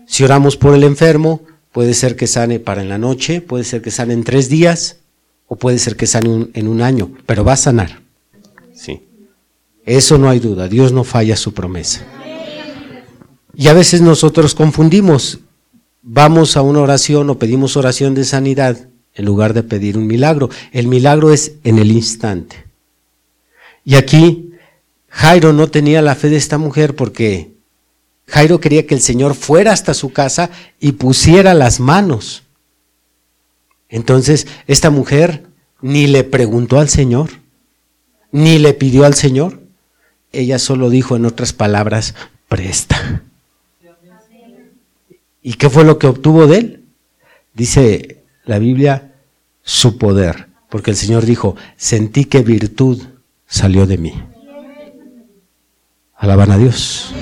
Si 0.05 0.23
oramos 0.23 0.57
por 0.57 0.73
el 0.73 0.83
enfermo, 0.83 1.41
puede 1.77 1.93
ser 1.93 2.15
que 2.15 2.25
sane 2.25 2.59
para 2.59 2.81
en 2.81 2.89
la 2.89 2.97
noche, 2.97 3.39
puede 3.39 3.63
ser 3.63 3.83
que 3.83 3.91
sane 3.91 4.15
en 4.15 4.23
tres 4.23 4.49
días 4.49 4.97
o 5.45 5.57
puede 5.57 5.77
ser 5.77 5.95
que 5.95 6.07
sane 6.07 6.47
en 6.55 6.67
un 6.67 6.81
año, 6.81 7.11
pero 7.27 7.43
va 7.43 7.53
a 7.53 7.55
sanar. 7.55 8.01
Sí. 8.73 9.03
Eso 9.85 10.17
no 10.17 10.27
hay 10.27 10.39
duda, 10.39 10.67
Dios 10.67 10.91
no 10.91 11.03
falla 11.03 11.35
su 11.35 11.53
promesa. 11.53 12.03
Y 13.53 13.67
a 13.67 13.73
veces 13.73 14.01
nosotros 14.01 14.55
confundimos, 14.55 15.37
vamos 16.01 16.57
a 16.57 16.63
una 16.63 16.79
oración 16.81 17.29
o 17.29 17.37
pedimos 17.37 17.77
oración 17.77 18.15
de 18.15 18.23
sanidad 18.23 18.89
en 19.13 19.25
lugar 19.25 19.53
de 19.53 19.61
pedir 19.61 19.99
un 19.99 20.07
milagro. 20.07 20.49
El 20.71 20.87
milagro 20.87 21.31
es 21.31 21.57
en 21.63 21.77
el 21.77 21.91
instante. 21.91 22.55
Y 23.85 23.97
aquí 23.97 24.49
Jairo 25.09 25.53
no 25.53 25.69
tenía 25.69 26.01
la 26.01 26.15
fe 26.15 26.31
de 26.31 26.37
esta 26.37 26.57
mujer 26.57 26.95
porque 26.95 27.51
Jairo 28.27 28.59
quería 28.59 28.85
que 28.85 28.93
el 28.93 29.01
Señor 29.01 29.35
fuera 29.35 29.71
hasta 29.71 29.93
su 29.93 30.11
casa 30.11 30.49
y 30.79 30.93
pusiera 30.93 31.53
las 31.53 31.79
manos. 31.79 32.43
Entonces, 33.89 34.47
esta 34.67 34.89
mujer 34.89 35.45
ni 35.81 36.07
le 36.07 36.23
preguntó 36.23 36.79
al 36.79 36.89
Señor, 36.89 37.29
ni 38.31 38.59
le 38.59 38.73
pidió 38.73 39.05
al 39.05 39.13
Señor. 39.13 39.61
Ella 40.33 40.59
solo 40.59 40.89
dijo 40.89 41.15
en 41.15 41.25
otras 41.25 41.53
palabras, 41.53 42.15
presta. 42.49 43.23
¿Y 45.41 45.53
qué 45.53 45.69
fue 45.69 45.85
lo 45.85 45.97
que 45.97 46.07
obtuvo 46.07 46.47
de 46.47 46.57
él? 46.57 46.83
Dice 47.53 48.23
la 48.43 48.59
Biblia 48.59 49.13
su 49.63 49.97
poder, 49.97 50.47
porque 50.69 50.91
el 50.91 50.97
Señor 50.97 51.25
dijo, 51.25 51.55
sentí 51.77 52.25
que 52.25 52.41
virtud 52.41 53.01
salió 53.47 53.85
de 53.85 53.97
mí. 53.97 54.13
Alaban 56.17 56.51
a 56.51 56.57
Dios. 56.57 57.13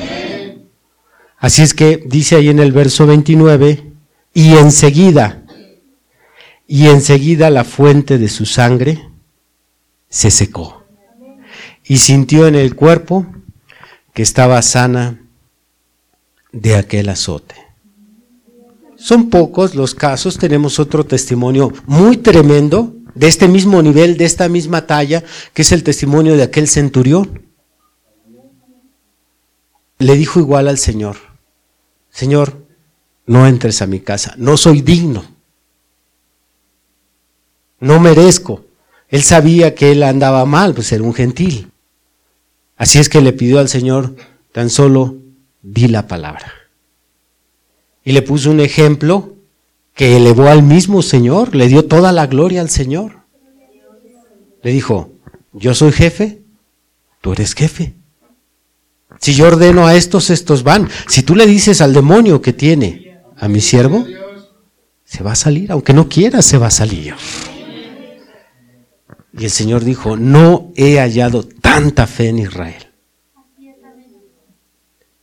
Así 1.37 1.61
es 1.61 1.73
que 1.73 2.03
dice 2.05 2.35
ahí 2.35 2.49
en 2.49 2.59
el 2.59 2.71
verso 2.71 3.05
29, 3.05 3.91
y 4.33 4.53
enseguida, 4.55 5.43
y 6.67 6.87
enseguida 6.87 7.49
la 7.49 7.63
fuente 7.63 8.17
de 8.17 8.27
su 8.27 8.45
sangre 8.45 9.09
se 10.09 10.31
secó. 10.31 10.83
Y 11.83 11.97
sintió 11.97 12.47
en 12.47 12.55
el 12.55 12.75
cuerpo 12.75 13.27
que 14.13 14.23
estaba 14.23 14.61
sana 14.61 15.21
de 16.51 16.75
aquel 16.75 17.09
azote. 17.09 17.55
Son 18.95 19.29
pocos 19.29 19.75
los 19.75 19.93
casos, 19.93 20.37
tenemos 20.37 20.79
otro 20.79 21.05
testimonio 21.05 21.71
muy 21.85 22.17
tremendo 22.17 22.95
de 23.13 23.27
este 23.27 23.47
mismo 23.47 23.81
nivel, 23.81 24.17
de 24.17 24.25
esta 24.25 24.49
misma 24.49 24.87
talla, 24.87 25.23
que 25.53 25.61
es 25.61 25.71
el 25.71 25.83
testimonio 25.83 26.35
de 26.35 26.43
aquel 26.43 26.67
centurión. 26.67 27.44
Le 30.05 30.15
dijo 30.15 30.39
igual 30.39 30.67
al 30.67 30.77
Señor, 30.77 31.15
Señor, 32.11 32.61
no 33.25 33.47
entres 33.47 33.81
a 33.81 33.87
mi 33.87 33.99
casa, 33.99 34.35
no 34.37 34.55
soy 34.55 34.81
digno, 34.81 35.25
no 37.79 37.99
merezco. 37.99 38.65
Él 39.09 39.23
sabía 39.23 39.73
que 39.73 39.91
él 39.91 40.03
andaba 40.03 40.45
mal, 40.45 40.73
pues 40.75 40.91
era 40.91 41.03
un 41.03 41.13
gentil. 41.13 41.71
Así 42.77 42.99
es 42.99 43.09
que 43.09 43.21
le 43.21 43.33
pidió 43.33 43.59
al 43.59 43.69
Señor, 43.69 44.15
tan 44.51 44.69
solo 44.69 45.15
di 45.63 45.87
la 45.87 46.07
palabra 46.07 46.53
y 48.05 48.11
le 48.11 48.21
puso 48.21 48.51
un 48.51 48.59
ejemplo 48.59 49.33
que 49.95 50.15
elevó 50.15 50.47
al 50.47 50.61
mismo 50.61 51.01
Señor, 51.01 51.55
le 51.55 51.67
dio 51.67 51.85
toda 51.85 52.11
la 52.11 52.27
gloria 52.27 52.61
al 52.61 52.69
Señor. 52.69 53.23
Le 54.61 54.71
dijo, 54.71 55.11
yo 55.53 55.73
soy 55.73 55.91
jefe, 55.91 56.41
tú 57.21 57.33
eres 57.33 57.55
jefe. 57.55 57.95
Si 59.19 59.33
yo 59.33 59.47
ordeno 59.47 59.87
a 59.87 59.95
estos, 59.95 60.29
estos 60.29 60.63
van. 60.63 60.89
Si 61.07 61.23
tú 61.23 61.35
le 61.35 61.45
dices 61.45 61.81
al 61.81 61.93
demonio 61.93 62.41
que 62.41 62.53
tiene 62.53 63.19
a 63.37 63.47
mi 63.47 63.61
siervo, 63.61 64.05
se 65.03 65.23
va 65.23 65.33
a 65.33 65.35
salir, 65.35 65.71
aunque 65.71 65.93
no 65.93 66.09
quiera, 66.09 66.41
se 66.41 66.57
va 66.57 66.67
a 66.67 66.71
salir. 66.71 67.15
Y 69.37 69.45
el 69.45 69.51
Señor 69.51 69.83
dijo, 69.83 70.15
no 70.17 70.71
he 70.75 70.99
hallado 70.99 71.43
tanta 71.43 72.07
fe 72.07 72.29
en 72.29 72.39
Israel. 72.39 72.87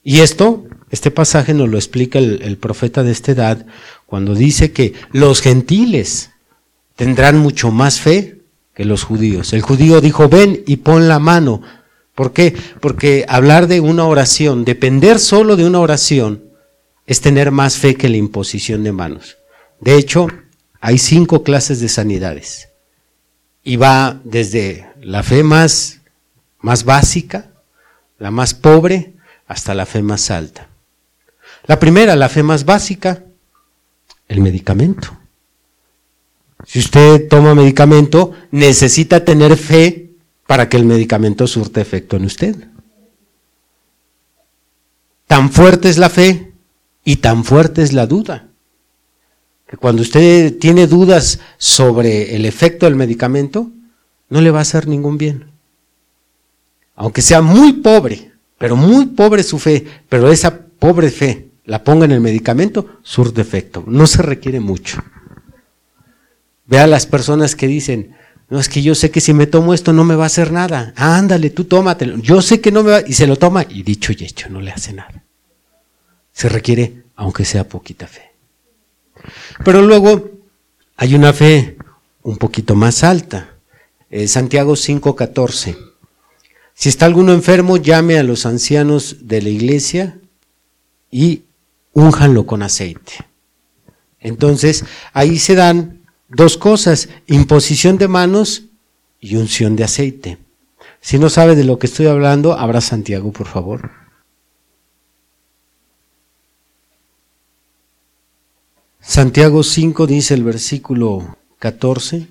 Y 0.05 0.21
esto 0.21 0.67
este 0.93 1.11
pasaje 1.11 1.55
nos 1.55 1.71
lo 1.71 1.79
explica 1.79 2.19
el, 2.19 2.59
profeta 2.59 3.03
de 3.03 3.13
esta 3.13 3.33
edad 3.33 3.67
cuando 4.05 4.35
dice 4.35 4.73
que 4.73 4.93
los 5.11 5.41
gentiles 5.41 6.33
tendrán 6.97 7.39
mucho 7.39 7.71
más 7.71 7.99
fe 7.99 8.43
que 8.75 8.85
los 8.85 9.03
judíos. 9.03 9.55
El 9.55 9.63
judío 9.63 10.03
dijo, 10.03 10.29
ven 10.29 10.63
y 10.67 10.77
pon 10.77 11.09
la 11.09 11.19
mano. 11.19 11.63
¿Por 12.15 12.33
qué? 12.33 12.55
Porque 12.81 13.25
hablar 13.29 13.67
de 13.67 13.81
una 13.81 14.05
oración, 14.05 14.65
depender 14.65 15.19
solo 15.19 15.57
de 15.57 15.65
una 15.65 15.81
oración, 15.81 16.45
es 17.07 17.21
tener 17.21 17.51
más 17.51 17.77
fe 17.77 17.95
que 17.95 18.09
la 18.09 18.19
imposición 18.19 18.85
de 18.85 18.93
manos. 18.93 19.39
De 19.81 19.97
hecho, 19.97 20.29
hay 20.81 20.99
cinco 20.99 21.43
clases 21.43 21.81
de 21.81 21.89
sanidades. 21.89 22.69
Y 23.65 23.77
va 23.77 24.21
desde 24.25 24.89
la 25.01 25.23
fe 25.23 25.43
más, 25.43 26.01
más 26.61 26.85
básica, 26.85 27.51
la 28.19 28.31
más 28.31 28.55
pobre, 28.55 29.13
hasta 29.47 29.75
la 29.75 29.87
fe 29.87 30.03
más 30.03 30.31
alta. 30.31 30.69
La 31.67 31.79
primera, 31.79 32.17
la 32.17 32.29
fe 32.29 32.43
más 32.43 32.65
básica, 32.65 33.25
el 34.29 34.41
medicamento. 34.41 35.17
Si 36.67 36.79
usted 36.79 37.29
toma 37.29 37.55
medicamento, 37.55 38.33
necesita 38.51 39.25
tener 39.25 39.57
fe 39.57 40.12
para 40.47 40.69
que 40.69 40.77
el 40.77 40.85
medicamento 40.85 41.47
surte 41.47 41.81
efecto 41.81 42.17
en 42.17 42.25
usted. 42.25 42.57
Tan 45.27 45.51
fuerte 45.51 45.89
es 45.89 45.99
la 45.99 46.11
fe 46.11 46.53
y 47.05 47.17
tan 47.17 47.45
fuerte 47.45 47.83
es 47.83 47.93
la 47.93 48.07
duda. 48.07 48.49
Que 49.67 49.77
cuando 49.77 50.03
usted 50.03 50.59
tiene 50.59 50.87
dudas 50.87 51.41
sobre 51.57 52.37
el 52.37 52.45
efecto 52.45 52.87
del 52.87 52.97
medicamento, 52.97 53.71
no 54.29 54.41
le 54.41 54.51
va 54.51 54.59
a 54.59 54.63
hacer 54.63 54.89
ningún 54.89 55.17
bien. 55.17 55.51
Aunque 56.95 57.23
sea 57.23 57.41
muy 57.41 57.73
pobre, 57.75 58.33
pero 58.59 58.77
muy 58.77 59.07
pobre 59.07 59.43
su 59.43 59.59
fe, 59.59 59.85
pero 60.09 60.31
esa 60.31 60.67
pobre 60.79 61.11
fe 61.11 61.49
la 61.65 61.83
ponga 61.83 62.05
en 62.05 62.13
el 62.13 62.21
medicamento, 62.21 62.99
surte 63.03 63.41
efecto. 63.41 63.85
No 63.87 64.07
se 64.07 64.23
requiere 64.23 64.61
mucho. 64.61 65.03
Vea 66.67 66.87
las 66.87 67.07
personas 67.07 67.57
que 67.57 67.67
dicen, 67.67 68.17
no, 68.49 68.61
es 68.61 68.69
que 68.69 68.83
yo 68.83 68.95
sé 68.95 69.11
que 69.11 69.21
si 69.21 69.33
me 69.33 69.47
tomo 69.47 69.73
esto 69.73 69.93
no 69.93 70.05
me 70.05 70.15
va 70.15 70.25
a 70.25 70.27
hacer 70.27 70.53
nada. 70.53 70.93
ándale, 70.97 71.51
tú 71.51 71.65
tómatelo. 71.65 72.19
Yo 72.19 72.43
sé 72.43 72.61
que 72.61 72.71
no 72.71 72.83
me 72.83 72.91
va, 72.91 73.01
y 73.07 73.15
se 73.15 73.27
lo 73.27 73.37
toma, 73.37 73.65
y 73.69 73.83
dicho 73.83 74.13
y 74.13 74.25
hecho, 74.25 74.49
no 74.51 74.61
le 74.61 74.71
hace 74.71 74.93
nada. 74.93 75.23
Se 76.33 76.49
requiere, 76.49 77.05
aunque 77.17 77.45
sea 77.45 77.69
poquita 77.69 78.07
fe. 78.07 78.33
Pero 79.65 79.83
luego 79.83 80.31
hay 80.97 81.15
una 81.15 81.33
fe 81.33 81.77
un 82.23 82.37
poquito 82.37 82.75
más 82.75 83.05
alta. 83.05 83.55
Eh, 84.11 84.29
Santiago 84.29 84.75
5:14. 84.77 85.77
Si 86.75 86.89
está 86.89 87.07
alguno 87.07 87.33
enfermo, 87.33 87.77
llame 87.77 88.19
a 88.19 88.23
los 88.23 88.45
ancianos 88.47 89.17
de 89.23 89.43
la 89.43 89.49
iglesia 89.49 90.19
y 91.11 91.43
únjanlo 91.93 92.47
con 92.47 92.63
aceite. 92.63 93.13
Entonces, 94.21 94.85
ahí 95.13 95.39
se 95.39 95.55
dan 95.55 96.02
dos 96.33 96.57
cosas, 96.57 97.09
imposición 97.27 97.99
de 97.99 98.09
manos 98.09 98.65
y 99.21 99.37
unción 99.37 99.77
de 99.77 99.85
aceite. 99.85 100.39
Si 101.01 101.19
no 101.19 101.29
sabe 101.29 101.55
de 101.55 101.65
lo 101.65 101.79
que 101.79 101.87
estoy 101.87 102.07
hablando, 102.07 102.55
abra 102.55 102.81
Santiago, 102.81 103.33
por 103.33 103.47
favor. 103.47 103.91
Santiago 109.01 109.63
5 109.63 110.07
dice 110.07 110.35
el 110.35 110.45
versículo 110.45 111.37
14, 111.59 112.29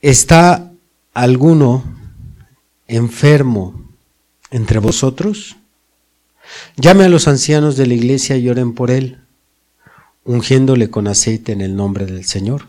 ¿está 0.00 0.72
alguno 1.12 1.84
enfermo 2.86 3.90
entre 4.50 4.78
vosotros? 4.78 5.56
Llame 6.76 7.04
a 7.04 7.08
los 7.08 7.28
ancianos 7.28 7.76
de 7.76 7.86
la 7.86 7.94
iglesia 7.94 8.36
y 8.36 8.48
oren 8.48 8.72
por 8.72 8.90
él 8.90 9.25
ungiéndole 10.26 10.90
con 10.90 11.06
aceite 11.08 11.52
en 11.52 11.62
el 11.62 11.74
nombre 11.74 12.04
del 12.04 12.24
Señor. 12.24 12.66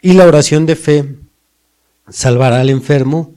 Y 0.00 0.12
la 0.12 0.26
oración 0.26 0.66
de 0.66 0.76
fe 0.76 1.16
salvará 2.08 2.60
al 2.60 2.70
enfermo 2.70 3.32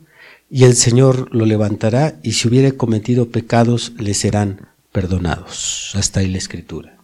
y 0.50 0.66
el 0.66 0.76
Señor 0.76 1.34
lo 1.34 1.46
levantará 1.46 2.20
y 2.22 2.34
si 2.34 2.48
hubiere 2.48 2.76
cometido 2.76 3.30
pecados 3.30 3.94
le 3.98 4.14
serán 4.14 4.68
perdonados. 4.92 5.92
Hasta 5.96 6.20
ahí 6.20 6.28
la 6.28 6.38
escritura. 6.38 6.98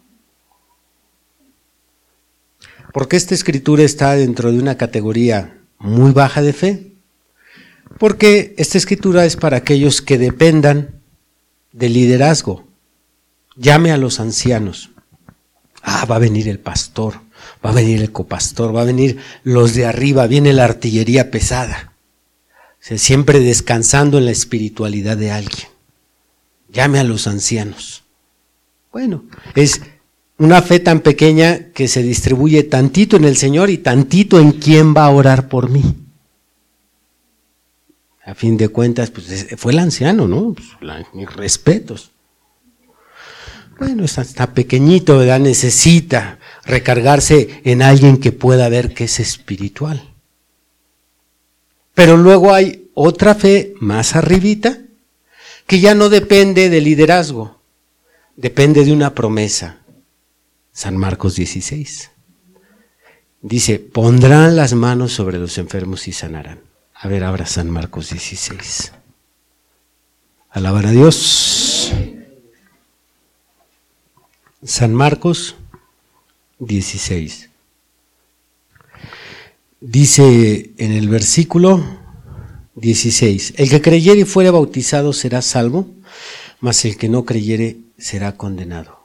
Porque 2.93 3.17
esta 3.17 3.33
escritura 3.33 3.83
está 3.83 4.13
dentro 4.13 4.51
de 4.51 4.59
una 4.59 4.77
categoría 4.77 5.57
muy 5.79 6.11
baja 6.11 6.41
de 6.41 6.53
fe? 6.53 6.91
Porque 7.99 8.55
esta 8.57 8.77
escritura 8.77 9.25
es 9.25 9.35
para 9.35 9.57
aquellos 9.57 10.01
que 10.01 10.17
dependan 10.17 11.01
del 11.71 11.93
liderazgo. 11.93 12.65
Llame 13.55 13.91
a 13.91 13.97
los 13.97 14.19
ancianos. 14.19 14.92
Ah, 15.83 16.05
va 16.09 16.15
a 16.15 16.19
venir 16.19 16.47
el 16.47 16.59
pastor, 16.59 17.15
va 17.63 17.71
a 17.71 17.73
venir 17.73 18.01
el 18.01 18.11
copastor, 18.11 18.75
va 18.75 18.81
a 18.81 18.85
venir 18.85 19.17
los 19.43 19.73
de 19.73 19.85
arriba, 19.85 20.25
viene 20.27 20.53
la 20.53 20.63
artillería 20.63 21.29
pesada. 21.29 21.91
siempre 22.79 23.39
descansando 23.39 24.17
en 24.17 24.25
la 24.25 24.31
espiritualidad 24.31 25.15
de 25.15 25.31
alguien. 25.31 25.67
Llame 26.69 26.99
a 26.99 27.03
los 27.03 27.27
ancianos. 27.27 28.03
Bueno, 28.91 29.23
es 29.55 29.81
una 30.37 30.61
fe 30.61 30.79
tan 30.79 30.99
pequeña 30.99 31.71
que 31.73 31.87
se 31.87 32.03
distribuye 32.03 32.63
tantito 32.63 33.15
en 33.15 33.25
el 33.25 33.37
Señor 33.37 33.69
y 33.69 33.77
tantito 33.77 34.39
en 34.39 34.53
quién 34.53 34.93
va 34.93 35.05
a 35.05 35.09
orar 35.09 35.47
por 35.47 35.69
mí. 35.69 35.83
A 38.25 38.35
fin 38.35 38.55
de 38.57 38.69
cuentas, 38.69 39.11
pues 39.11 39.47
fue 39.57 39.73
el 39.73 39.79
anciano, 39.79 40.27
¿no? 40.27 40.53
Pues, 40.53 40.67
mis 41.13 41.33
respetos. 41.33 42.12
Bueno, 43.79 44.05
está, 44.05 44.53
pequeñito, 44.53 45.17
¿verdad? 45.17 45.39
Necesita 45.39 46.39
recargarse 46.65 47.61
en 47.63 47.81
alguien 47.81 48.17
que 48.17 48.31
pueda 48.31 48.69
ver 48.69 48.93
que 48.93 49.05
es 49.05 49.19
espiritual. 49.19 50.13
Pero 51.93 52.17
luego 52.17 52.53
hay 52.53 52.89
otra 52.93 53.35
fe 53.35 53.73
más 53.79 54.15
arribita 54.15 54.79
que 55.67 55.79
ya 55.79 55.95
no 55.95 56.09
depende 56.09 56.69
de 56.69 56.81
liderazgo, 56.81 57.61
depende 58.35 58.85
de 58.85 58.91
una 58.91 59.13
promesa. 59.13 59.79
San 60.71 60.97
Marcos 60.97 61.35
16. 61.35 62.09
Dice, 63.41 63.79
pondrán 63.79 64.55
las 64.55 64.73
manos 64.73 65.13
sobre 65.13 65.37
los 65.37 65.57
enfermos 65.57 66.07
y 66.07 66.13
sanarán. 66.13 66.61
A 66.95 67.07
ver, 67.07 67.23
abra 67.23 67.45
San 67.45 67.69
Marcos 67.69 68.09
16. 68.09 68.93
Alabar 70.49 70.85
a 70.87 70.91
Dios. 70.91 71.62
San 74.65 74.93
Marcos 74.93 75.55
16. 76.59 77.49
Dice 79.81 80.71
en 80.77 80.91
el 80.93 81.09
versículo 81.09 81.83
16, 82.75 83.55
el 83.57 83.69
que 83.69 83.81
creyere 83.81 84.21
y 84.21 84.25
fuere 84.25 84.51
bautizado 84.51 85.11
será 85.11 85.41
salvo, 85.41 85.87
mas 86.61 86.85
el 86.85 86.95
que 86.95 87.09
no 87.09 87.25
creyere 87.25 87.75
será 87.97 88.37
condenado. 88.37 88.99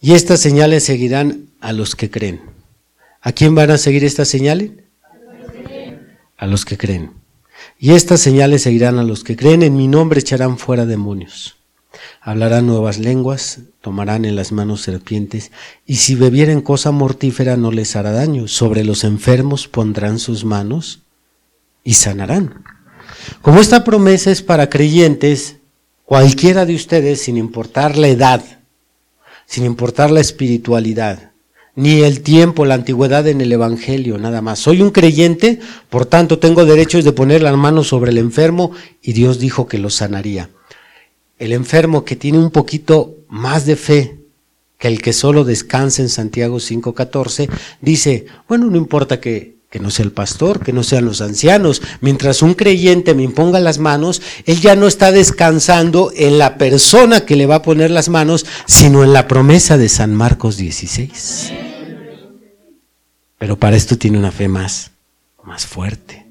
Y 0.00 0.12
estas 0.12 0.38
señales 0.38 0.84
seguirán 0.84 1.48
a 1.60 1.72
los 1.72 1.96
que 1.96 2.10
creen. 2.10 2.40
¿A 3.20 3.32
quién 3.32 3.56
van 3.56 3.72
a 3.72 3.78
seguir 3.78 4.04
estas 4.04 4.28
señales? 4.28 4.70
A 6.36 6.46
los 6.46 6.64
que 6.64 6.78
creen. 6.78 7.10
Y 7.76 7.92
estas 7.92 8.20
señales 8.20 8.62
seguirán 8.62 9.00
a 9.00 9.02
los 9.02 9.24
que 9.24 9.36
creen, 9.36 9.64
en 9.64 9.76
mi 9.76 9.88
nombre 9.88 10.20
echarán 10.20 10.58
fuera 10.58 10.86
demonios 10.86 11.59
hablarán 12.20 12.66
nuevas 12.66 12.98
lenguas, 12.98 13.60
tomarán 13.80 14.24
en 14.24 14.36
las 14.36 14.52
manos 14.52 14.82
serpientes, 14.82 15.50
y 15.86 15.96
si 15.96 16.14
bebieren 16.14 16.60
cosa 16.60 16.90
mortífera 16.90 17.56
no 17.56 17.70
les 17.72 17.96
hará 17.96 18.12
daño. 18.12 18.48
Sobre 18.48 18.84
los 18.84 19.04
enfermos 19.04 19.68
pondrán 19.68 20.18
sus 20.18 20.44
manos 20.44 21.00
y 21.82 21.94
sanarán. 21.94 22.64
Como 23.42 23.60
esta 23.60 23.84
promesa 23.84 24.30
es 24.30 24.42
para 24.42 24.68
creyentes, 24.68 25.56
cualquiera 26.04 26.66
de 26.66 26.74
ustedes, 26.74 27.22
sin 27.22 27.36
importar 27.36 27.96
la 27.96 28.08
edad, 28.08 28.42
sin 29.46 29.64
importar 29.64 30.10
la 30.10 30.20
espiritualidad, 30.20 31.32
ni 31.74 32.02
el 32.02 32.20
tiempo, 32.20 32.64
la 32.64 32.74
antigüedad 32.74 33.26
en 33.28 33.40
el 33.40 33.52
Evangelio, 33.52 34.18
nada 34.18 34.42
más. 34.42 34.58
Soy 34.58 34.82
un 34.82 34.90
creyente, 34.90 35.60
por 35.88 36.04
tanto 36.04 36.38
tengo 36.38 36.64
derechos 36.64 37.04
de 37.04 37.12
poner 37.12 37.42
las 37.42 37.56
manos 37.56 37.88
sobre 37.88 38.10
el 38.10 38.18
enfermo 38.18 38.72
y 39.02 39.12
Dios 39.12 39.38
dijo 39.38 39.66
que 39.66 39.78
lo 39.78 39.88
sanaría 39.88 40.50
el 41.40 41.54
enfermo 41.54 42.04
que 42.04 42.16
tiene 42.16 42.38
un 42.38 42.50
poquito 42.50 43.16
más 43.28 43.66
de 43.66 43.74
fe 43.74 44.18
que 44.78 44.88
el 44.88 45.02
que 45.02 45.12
solo 45.12 45.44
descansa 45.44 46.00
en 46.02 46.08
Santiago 46.08 46.58
5.14, 46.58 47.50
dice, 47.80 48.26
bueno, 48.48 48.66
no 48.66 48.76
importa 48.76 49.20
que, 49.20 49.56
que 49.70 49.80
no 49.80 49.90
sea 49.90 50.04
el 50.04 50.12
pastor, 50.12 50.60
que 50.60 50.72
no 50.72 50.82
sean 50.82 51.04
los 51.04 51.20
ancianos, 51.20 51.82
mientras 52.00 52.42
un 52.42 52.54
creyente 52.54 53.14
me 53.14 53.22
imponga 53.22 53.58
las 53.60 53.78
manos, 53.78 54.22
él 54.46 54.60
ya 54.60 54.76
no 54.76 54.86
está 54.86 55.12
descansando 55.12 56.12
en 56.14 56.38
la 56.38 56.56
persona 56.56 57.26
que 57.26 57.36
le 57.36 57.46
va 57.46 57.56
a 57.56 57.62
poner 57.62 57.90
las 57.90 58.08
manos, 58.08 58.46
sino 58.66 59.02
en 59.02 59.12
la 59.12 59.26
promesa 59.28 59.76
de 59.76 59.88
San 59.88 60.14
Marcos 60.14 60.56
16. 60.56 61.52
Pero 63.38 63.58
para 63.58 63.76
esto 63.76 63.96
tiene 63.98 64.18
una 64.18 64.32
fe 64.32 64.48
más, 64.48 64.92
más 65.44 65.66
fuerte. 65.66 66.26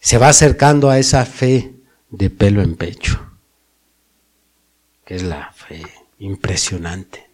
Se 0.00 0.18
va 0.18 0.28
acercando 0.28 0.90
a 0.90 0.98
esa 0.98 1.24
fe 1.24 1.72
de 2.10 2.30
pelo 2.30 2.62
en 2.62 2.76
pecho 2.76 3.25
que 5.06 5.14
es 5.14 5.22
la 5.22 5.52
fe 5.52 5.82
impresionante. 6.18 7.30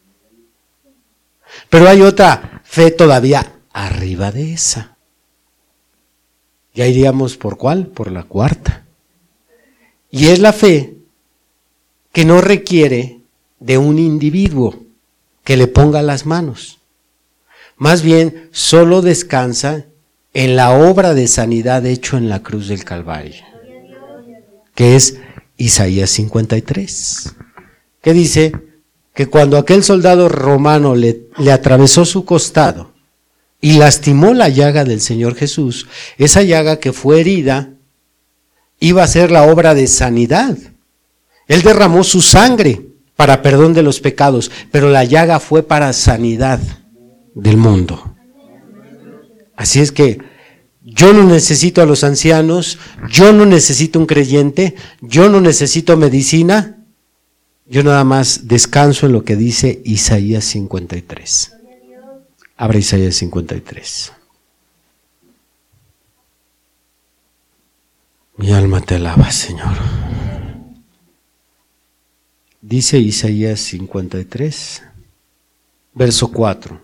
Pero 1.70 1.88
hay 1.88 2.02
otra 2.02 2.60
fe 2.64 2.90
todavía 2.90 3.60
arriba 3.72 4.30
de 4.30 4.52
esa. 4.52 4.96
Ya 6.74 6.86
iríamos 6.86 7.36
por 7.38 7.56
cuál? 7.56 7.86
Por 7.86 8.12
la 8.12 8.24
cuarta. 8.24 8.84
Y 10.10 10.28
es 10.28 10.38
la 10.38 10.52
fe 10.52 10.94
que 12.12 12.26
no 12.26 12.42
requiere 12.42 13.20
de 13.58 13.78
un 13.78 13.98
individuo 13.98 14.82
que 15.42 15.56
le 15.56 15.66
ponga 15.66 16.02
las 16.02 16.26
manos. 16.26 16.78
Más 17.76 18.02
bien, 18.02 18.50
solo 18.52 19.00
descansa 19.00 19.86
en 20.34 20.56
la 20.56 20.72
obra 20.72 21.14
de 21.14 21.26
sanidad 21.26 21.86
hecho 21.86 22.18
en 22.18 22.28
la 22.28 22.42
cruz 22.42 22.68
del 22.68 22.84
Calvario, 22.84 23.42
que 24.74 24.94
es 24.94 25.18
Isaías 25.56 26.10
53, 26.10 27.34
que 28.02 28.12
dice 28.12 28.52
que 29.14 29.26
cuando 29.26 29.56
aquel 29.56 29.84
soldado 29.84 30.28
romano 30.28 30.94
le, 30.94 31.28
atravesó 31.50 32.04
su 32.04 32.24
costado 32.24 32.92
y 33.60 33.74
lastimó 33.74 34.34
la 34.34 34.48
llaga 34.48 34.84
del 34.84 35.00
Señor 35.00 35.36
Jesús, 35.36 35.86
esa 36.18 36.42
llaga 36.42 36.78
que 36.78 36.92
fue 36.92 37.20
herida 37.20 37.70
iba 38.80 39.02
a 39.02 39.06
ser 39.08 39.30
la 39.30 39.44
obra 39.44 39.74
de 39.74 39.86
sanidad. 39.86 40.58
Él 41.46 41.62
derramó 41.62 42.02
su 42.02 42.20
sangre 42.20 42.82
para 43.14 43.40
perdón 43.42 43.72
de 43.72 43.82
los 43.82 44.00
pecados, 44.00 44.50
pero 44.72 44.90
la 44.90 45.04
llaga 45.04 45.38
fue 45.38 45.62
para 45.62 45.92
sanidad 45.92 46.58
del 47.34 47.56
mundo. 47.56 48.16
Así 49.54 49.80
es 49.80 49.92
que 49.92 50.18
yo 50.82 51.12
no 51.12 51.22
necesito 51.22 51.80
a 51.80 51.86
los 51.86 52.02
ancianos, 52.02 52.78
yo 53.08 53.32
no 53.32 53.46
necesito 53.46 54.00
un 54.00 54.06
creyente, 54.06 54.74
yo 55.00 55.28
no 55.28 55.40
necesito 55.40 55.96
medicina, 55.96 56.81
yo 57.72 57.82
nada 57.82 58.04
más 58.04 58.48
descanso 58.48 59.06
en 59.06 59.12
lo 59.12 59.24
que 59.24 59.34
dice 59.34 59.80
Isaías 59.86 60.44
53. 60.44 61.52
Abra 62.58 62.78
Isaías 62.78 63.14
53. 63.14 64.12
Mi 68.36 68.52
alma 68.52 68.82
te 68.82 68.96
alaba, 68.96 69.30
Señor. 69.30 69.74
Dice 72.60 72.98
Isaías 72.98 73.60
53, 73.60 74.82
verso 75.94 76.30
4. 76.30 76.78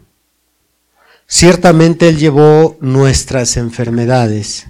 Ciertamente 1.26 2.08
Él 2.08 2.16
llevó 2.16 2.78
nuestras 2.80 3.58
enfermedades 3.58 4.68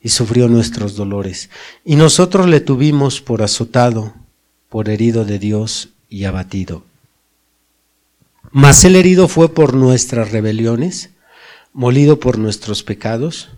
y 0.00 0.10
sufrió 0.10 0.46
nuestros 0.46 0.94
dolores, 0.94 1.50
y 1.84 1.96
nosotros 1.96 2.46
le 2.46 2.60
tuvimos 2.60 3.20
por 3.20 3.42
azotado, 3.42 4.21
por 4.72 4.88
herido 4.88 5.26
de 5.26 5.38
Dios 5.38 5.90
y 6.08 6.24
abatido. 6.24 6.82
Mas 8.52 8.86
el 8.86 8.96
herido 8.96 9.28
fue 9.28 9.52
por 9.52 9.74
nuestras 9.74 10.32
rebeliones, 10.32 11.10
molido 11.74 12.18
por 12.18 12.38
nuestros 12.38 12.82
pecados, 12.82 13.50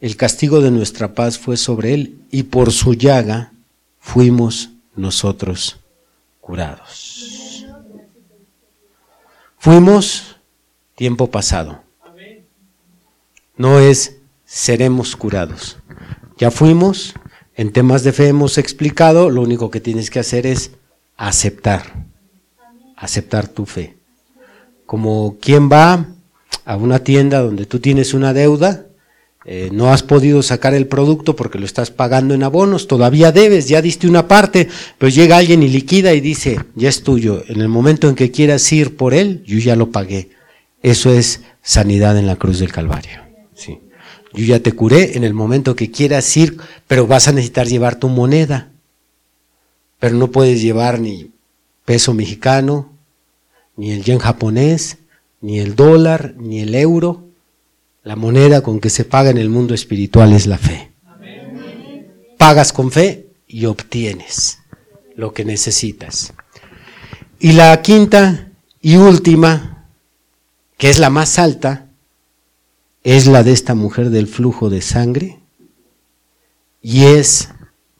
el 0.00 0.16
castigo 0.16 0.60
de 0.60 0.70
nuestra 0.70 1.14
paz 1.14 1.36
fue 1.36 1.56
sobre 1.56 1.94
él, 1.94 2.20
y 2.30 2.44
por 2.44 2.70
su 2.70 2.94
llaga 2.94 3.50
fuimos 3.98 4.70
nosotros 4.94 5.80
curados. 6.40 7.66
Fuimos 9.58 10.36
tiempo 10.94 11.28
pasado. 11.28 11.82
No 13.56 13.80
es 13.80 14.18
seremos 14.44 15.16
curados. 15.16 15.76
Ya 16.38 16.52
fuimos, 16.52 17.14
en 17.62 17.70
temas 17.70 18.02
de 18.02 18.12
fe 18.12 18.26
hemos 18.26 18.58
explicado, 18.58 19.30
lo 19.30 19.40
único 19.40 19.70
que 19.70 19.80
tienes 19.80 20.10
que 20.10 20.18
hacer 20.18 20.48
es 20.48 20.72
aceptar, 21.16 22.06
aceptar 22.96 23.46
tu 23.46 23.66
fe. 23.66 23.94
Como 24.84 25.36
quien 25.40 25.70
va 25.70 26.08
a 26.64 26.76
una 26.76 26.98
tienda 26.98 27.40
donde 27.40 27.64
tú 27.66 27.78
tienes 27.78 28.14
una 28.14 28.32
deuda, 28.32 28.86
eh, 29.44 29.68
no 29.72 29.92
has 29.92 30.02
podido 30.02 30.42
sacar 30.42 30.74
el 30.74 30.88
producto 30.88 31.36
porque 31.36 31.60
lo 31.60 31.64
estás 31.64 31.92
pagando 31.92 32.34
en 32.34 32.42
abonos, 32.42 32.88
todavía 32.88 33.30
debes, 33.30 33.68
ya 33.68 33.80
diste 33.80 34.08
una 34.08 34.26
parte, 34.26 34.68
pero 34.98 35.08
llega 35.08 35.36
alguien 35.36 35.62
y 35.62 35.68
liquida 35.68 36.14
y 36.14 36.20
dice, 36.20 36.58
ya 36.74 36.88
es 36.88 37.04
tuyo, 37.04 37.44
en 37.46 37.60
el 37.60 37.68
momento 37.68 38.08
en 38.08 38.16
que 38.16 38.32
quieras 38.32 38.72
ir 38.72 38.96
por 38.96 39.14
él, 39.14 39.44
yo 39.46 39.60
ya 39.60 39.76
lo 39.76 39.92
pagué. 39.92 40.30
Eso 40.82 41.14
es 41.14 41.42
sanidad 41.62 42.18
en 42.18 42.26
la 42.26 42.34
cruz 42.34 42.58
del 42.58 42.72
Calvario. 42.72 43.21
Yo 44.34 44.44
ya 44.44 44.60
te 44.60 44.72
curé 44.72 45.16
en 45.16 45.24
el 45.24 45.34
momento 45.34 45.76
que 45.76 45.90
quieras 45.90 46.36
ir, 46.36 46.58
pero 46.86 47.06
vas 47.06 47.28
a 47.28 47.32
necesitar 47.32 47.66
llevar 47.66 47.96
tu 47.96 48.08
moneda. 48.08 48.70
Pero 49.98 50.16
no 50.16 50.30
puedes 50.30 50.62
llevar 50.62 51.00
ni 51.00 51.30
peso 51.84 52.14
mexicano, 52.14 52.90
ni 53.76 53.92
el 53.92 54.04
yen 54.04 54.18
japonés, 54.18 54.98
ni 55.40 55.58
el 55.58 55.76
dólar, 55.76 56.34
ni 56.38 56.60
el 56.60 56.74
euro 56.74 57.32
la 58.04 58.16
moneda 58.16 58.62
con 58.62 58.80
que 58.80 58.90
se 58.90 59.04
paga 59.04 59.30
en 59.30 59.38
el 59.38 59.48
mundo 59.48 59.74
espiritual 59.74 60.32
es 60.32 60.46
la 60.46 60.58
fe. 60.58 60.90
Pagas 62.36 62.72
con 62.72 62.90
fe 62.90 63.28
y 63.46 63.66
obtienes 63.66 64.58
lo 65.14 65.32
que 65.32 65.44
necesitas. 65.44 66.32
Y 67.38 67.52
la 67.52 67.80
quinta 67.80 68.48
y 68.80 68.96
última, 68.96 69.86
que 70.78 70.90
es 70.90 70.98
la 70.98 71.10
más 71.10 71.38
alta, 71.38 71.86
es 73.04 73.26
la 73.26 73.42
de 73.42 73.52
esta 73.52 73.74
mujer 73.74 74.10
del 74.10 74.26
flujo 74.26 74.70
de 74.70 74.80
sangre 74.80 75.40
y 76.80 77.04
es 77.04 77.50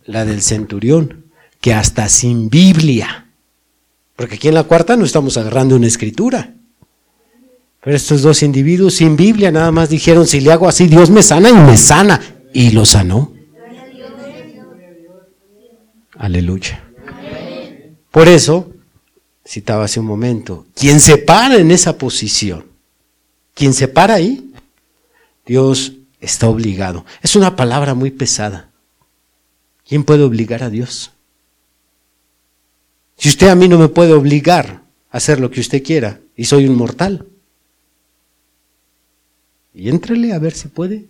la 0.04 0.24
del 0.24 0.42
centurión, 0.42 1.26
que 1.60 1.72
hasta 1.74 2.08
sin 2.08 2.50
Biblia, 2.50 3.28
porque 4.16 4.34
aquí 4.34 4.48
en 4.48 4.54
la 4.54 4.64
cuarta 4.64 4.96
no 4.96 5.04
estamos 5.04 5.36
agarrando 5.36 5.76
una 5.76 5.86
escritura, 5.86 6.54
pero 7.82 7.96
estos 7.96 8.22
dos 8.22 8.42
individuos 8.44 8.94
sin 8.94 9.16
Biblia 9.16 9.50
nada 9.50 9.72
más 9.72 9.88
dijeron, 9.88 10.26
si 10.26 10.40
le 10.40 10.52
hago 10.52 10.68
así, 10.68 10.86
Dios 10.86 11.10
me 11.10 11.22
sana 11.22 11.50
y 11.50 11.54
me 11.54 11.76
sana. 11.76 12.20
Y 12.54 12.70
lo 12.70 12.84
sanó. 12.84 13.32
Aleluya. 16.16 16.84
Por 18.12 18.28
eso, 18.28 18.70
citaba 19.44 19.84
hace 19.84 19.98
un 19.98 20.06
momento, 20.06 20.66
quien 20.74 21.00
se 21.00 21.18
para 21.18 21.56
en 21.56 21.72
esa 21.72 21.98
posición, 21.98 22.66
quien 23.54 23.72
se 23.72 23.88
para 23.88 24.14
ahí, 24.14 24.51
Dios 25.46 25.92
está 26.20 26.48
obligado. 26.48 27.04
Es 27.22 27.36
una 27.36 27.56
palabra 27.56 27.94
muy 27.94 28.10
pesada. 28.10 28.70
¿Quién 29.86 30.04
puede 30.04 30.22
obligar 30.22 30.62
a 30.62 30.70
Dios? 30.70 31.12
Si 33.16 33.28
usted 33.28 33.48
a 33.48 33.54
mí 33.54 33.68
no 33.68 33.78
me 33.78 33.88
puede 33.88 34.12
obligar 34.12 34.82
a 35.10 35.16
hacer 35.16 35.40
lo 35.40 35.50
que 35.50 35.60
usted 35.60 35.82
quiera 35.82 36.20
y 36.36 36.44
soy 36.44 36.66
un 36.66 36.76
mortal, 36.76 37.26
y 39.74 39.88
entrele 39.88 40.32
a 40.32 40.38
ver 40.38 40.52
si 40.52 40.68
puede. 40.68 41.06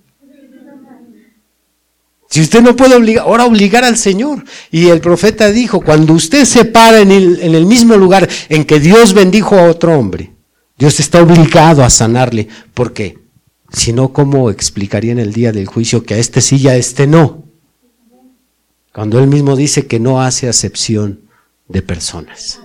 Si 2.29 2.41
usted 2.41 2.63
no 2.63 2.75
puede 2.75 2.95
obligar, 2.95 3.25
ahora 3.27 3.45
obligar 3.45 3.85
al 3.85 3.99
Señor. 3.99 4.45
Y 4.71 4.89
el 4.89 5.01
profeta 5.01 5.51
dijo, 5.51 5.83
cuando 5.83 6.15
usted 6.15 6.45
se 6.45 6.65
para 6.65 7.01
en 7.01 7.11
el, 7.11 7.41
en 7.43 7.55
el 7.55 7.67
mismo 7.67 7.97
lugar 7.97 8.29
en 8.49 8.65
que 8.65 8.81
Dios 8.81 9.13
bendijo 9.13 9.57
a 9.59 9.65
otro 9.65 9.99
hombre, 9.99 10.33
Dios 10.79 10.99
está 11.01 11.23
obligado 11.23 11.85
a 11.85 11.91
sanarle. 11.91 12.49
¿Por 12.73 12.95
qué? 12.95 13.19
Si 13.73 13.93
no, 13.93 14.13
¿cómo 14.13 14.51
explicaría 14.51 15.13
en 15.13 15.19
el 15.19 15.33
día 15.33 15.53
del 15.53 15.67
juicio 15.67 16.05
que 16.05 16.15
a 16.15 16.19
este 16.19 16.41
sí 16.41 16.57
y 16.57 16.69
a 16.69 16.77
este 16.77 17.07
no? 17.07 17.45
Cuando 18.93 19.19
él 19.19 19.27
mismo 19.27 19.57
dice 19.57 19.87
que 19.87 19.99
no 19.99 20.21
hace 20.21 20.49
acepción 20.49 21.21
de 21.69 21.83
personas. 21.83 22.61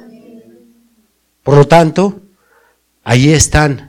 Por 1.43 1.55
lo 1.55 1.67
tanto, 1.67 2.21
ahí 3.03 3.29
están 3.29 3.87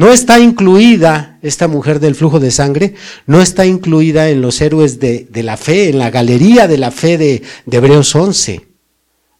no 0.00 0.12
está 0.12 0.38
incluida 0.38 1.38
esta 1.42 1.68
mujer 1.68 2.00
del 2.00 2.14
flujo 2.14 2.40
de 2.40 2.50
sangre, 2.50 2.94
no 3.26 3.42
está 3.42 3.66
incluida 3.66 4.30
en 4.30 4.40
los 4.40 4.60
héroes 4.62 4.98
de, 4.98 5.28
la 5.42 5.58
fe, 5.58 5.90
en 5.90 5.98
la 5.98 6.10
galería 6.10 6.66
de 6.68 6.78
la 6.78 6.90
fe 6.90 7.18
de, 7.18 7.42
de 7.66 7.76
Hebreos 7.76 8.14
11. 8.14 8.69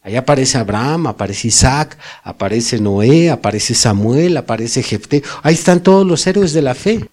Ahí 0.02 0.16
aparece 0.16 0.56
Abraham, 0.56 1.08
aparece 1.08 1.48
Isaac, 1.48 1.98
aparece 2.22 2.80
Noé, 2.80 3.30
aparece 3.30 3.74
Samuel, 3.74 4.36
aparece 4.36 4.82
Jefté. 4.82 5.22
Ahí 5.42 5.54
están 5.54 5.82
todos 5.82 6.06
los 6.06 6.26
héroes 6.26 6.52
de 6.52 6.62
la 6.62 6.74
fe. 6.74 7.08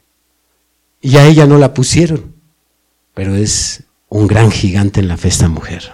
Y 1.02 1.18
a 1.18 1.26
ella 1.26 1.46
no 1.46 1.58
la 1.58 1.74
pusieron. 1.74 2.34
Pero 3.14 3.36
es 3.36 3.84
un 4.10 4.28
gran 4.28 4.52
gigante 4.52 5.02
en 5.02 5.10
la 5.10 5.18
fe 5.18 5.28
esta 5.28 5.50
mujer. 5.50 5.92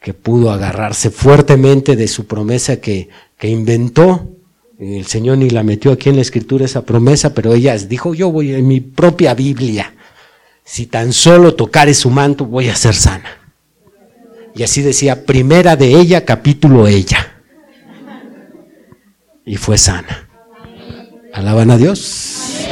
Que 0.00 0.14
pudo 0.14 0.50
agarrarse 0.50 1.10
fuertemente 1.10 1.96
de 1.96 2.08
su 2.08 2.26
promesa 2.26 2.80
que, 2.80 3.10
que 3.36 3.48
inventó 3.48 4.26
el 4.80 5.04
Señor 5.06 5.36
ni 5.36 5.50
la 5.50 5.62
metió 5.62 5.92
aquí 5.92 6.08
en 6.08 6.16
la 6.16 6.22
escritura 6.22 6.64
esa 6.64 6.86
promesa, 6.86 7.34
pero 7.34 7.52
ella 7.52 7.76
dijo, 7.76 8.14
yo 8.14 8.32
voy 8.32 8.54
en 8.54 8.66
mi 8.66 8.80
propia 8.80 9.34
Biblia. 9.34 9.94
Si 10.64 10.86
tan 10.86 11.12
solo 11.12 11.54
tocare 11.54 11.92
su 11.92 12.08
manto, 12.08 12.46
voy 12.46 12.70
a 12.70 12.76
ser 12.76 12.94
sana. 12.94 13.39
Y 14.54 14.62
así 14.62 14.82
decía, 14.82 15.24
primera 15.24 15.76
de 15.76 16.00
ella, 16.00 16.24
capítulo 16.24 16.86
ella. 16.86 17.42
Y 19.44 19.56
fue 19.56 19.78
sana. 19.78 20.28
¿Alaban 21.32 21.70
a 21.70 21.76
Dios? 21.76 22.66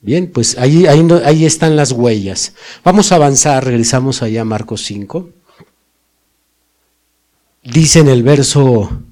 Bien, 0.00 0.30
pues 0.32 0.56
ahí, 0.58 0.86
ahí, 0.86 1.06
ahí 1.24 1.44
están 1.44 1.76
las 1.76 1.92
huellas. 1.92 2.54
Vamos 2.82 3.12
a 3.12 3.16
avanzar, 3.16 3.64
regresamos 3.64 4.22
allá 4.22 4.42
a 4.42 4.46
Marcos 4.46 4.82
5. 4.84 5.30
Dice 7.62 8.00
en 8.00 8.08
el 8.08 8.22
verso 8.22 9.02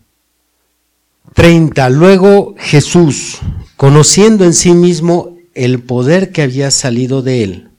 30. 1.35 1.91
Luego 1.91 2.55
Jesús, 2.59 3.39
conociendo 3.77 4.45
en 4.45 4.55
sí 4.55 4.73
mismo 4.73 5.37
el 5.55 5.81
poder 5.83 6.33
que 6.33 6.43
había 6.43 6.71
salido 6.71 7.23
de 7.23 7.45
él, 7.45 7.71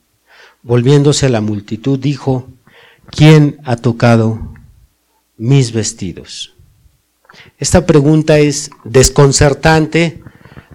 volviéndose 0.62 1.26
a 1.26 1.30
la 1.30 1.40
multitud, 1.40 1.98
dijo, 1.98 2.48
¿quién 3.10 3.60
ha 3.64 3.76
tocado 3.76 4.54
mis 5.36 5.72
vestidos? 5.72 6.54
Esta 7.58 7.86
pregunta 7.86 8.38
es 8.38 8.70
desconcertante 8.84 10.22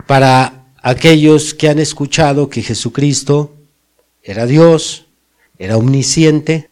para 0.07 0.65
aquellos 0.81 1.53
que 1.53 1.69
han 1.69 1.79
escuchado 1.79 2.49
que 2.49 2.61
Jesucristo 2.61 3.53
era 4.21 4.45
Dios, 4.45 5.07
era 5.57 5.77
omnisciente. 5.77 6.69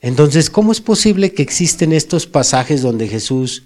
Entonces, 0.00 0.50
¿cómo 0.50 0.72
es 0.72 0.80
posible 0.80 1.32
que 1.32 1.42
existen 1.42 1.92
estos 1.92 2.26
pasajes 2.26 2.82
donde 2.82 3.08
Jesús 3.08 3.64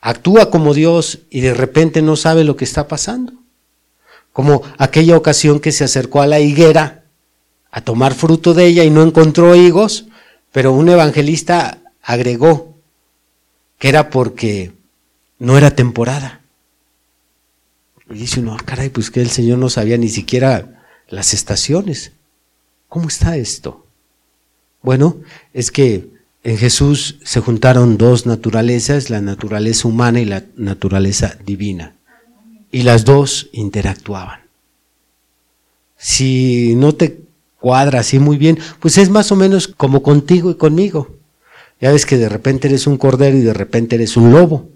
actúa 0.00 0.50
como 0.50 0.74
Dios 0.74 1.20
y 1.30 1.40
de 1.40 1.54
repente 1.54 2.02
no 2.02 2.16
sabe 2.16 2.44
lo 2.44 2.56
que 2.56 2.64
está 2.64 2.88
pasando? 2.88 3.32
Como 4.32 4.62
aquella 4.78 5.16
ocasión 5.16 5.60
que 5.60 5.72
se 5.72 5.84
acercó 5.84 6.20
a 6.20 6.26
la 6.26 6.40
higuera 6.40 7.04
a 7.70 7.80
tomar 7.80 8.14
fruto 8.14 8.54
de 8.54 8.66
ella 8.66 8.84
y 8.84 8.90
no 8.90 9.02
encontró 9.02 9.54
higos, 9.56 10.06
pero 10.54 10.72
un 10.72 10.88
evangelista 10.88 11.82
agregó 12.00 12.78
que 13.76 13.88
era 13.88 14.08
porque 14.08 14.70
no 15.40 15.58
era 15.58 15.72
temporada. 15.72 16.42
Y 18.08 18.14
dice 18.14 18.38
uno, 18.38 18.54
ah, 18.54 18.62
caray, 18.64 18.88
pues 18.88 19.10
que 19.10 19.20
el 19.20 19.30
Señor 19.30 19.58
no 19.58 19.68
sabía 19.68 19.98
ni 19.98 20.08
siquiera 20.08 20.84
las 21.08 21.34
estaciones. 21.34 22.12
¿Cómo 22.88 23.08
está 23.08 23.36
esto? 23.36 23.84
Bueno, 24.80 25.16
es 25.54 25.72
que 25.72 26.10
en 26.44 26.56
Jesús 26.56 27.18
se 27.24 27.40
juntaron 27.40 27.98
dos 27.98 28.24
naturalezas, 28.24 29.10
la 29.10 29.20
naturaleza 29.20 29.88
humana 29.88 30.20
y 30.20 30.24
la 30.24 30.44
naturaleza 30.54 31.36
divina. 31.44 31.96
Y 32.70 32.84
las 32.84 33.04
dos 33.04 33.48
interactuaban. 33.52 34.42
Si 35.96 36.76
no 36.76 36.94
te 36.94 37.23
cuadra 37.64 38.00
así 38.00 38.18
muy 38.18 38.36
bien, 38.36 38.58
pues 38.78 38.98
es 38.98 39.08
más 39.08 39.32
o 39.32 39.36
menos 39.36 39.68
como 39.68 40.02
contigo 40.02 40.50
y 40.50 40.56
conmigo. 40.56 41.16
Ya 41.80 41.90
ves 41.92 42.04
que 42.04 42.18
de 42.18 42.28
repente 42.28 42.68
eres 42.68 42.86
un 42.86 42.98
cordero 42.98 43.38
y 43.38 43.40
de 43.40 43.54
repente 43.54 43.94
eres 43.94 44.18
un 44.18 44.32
lobo. 44.32 44.68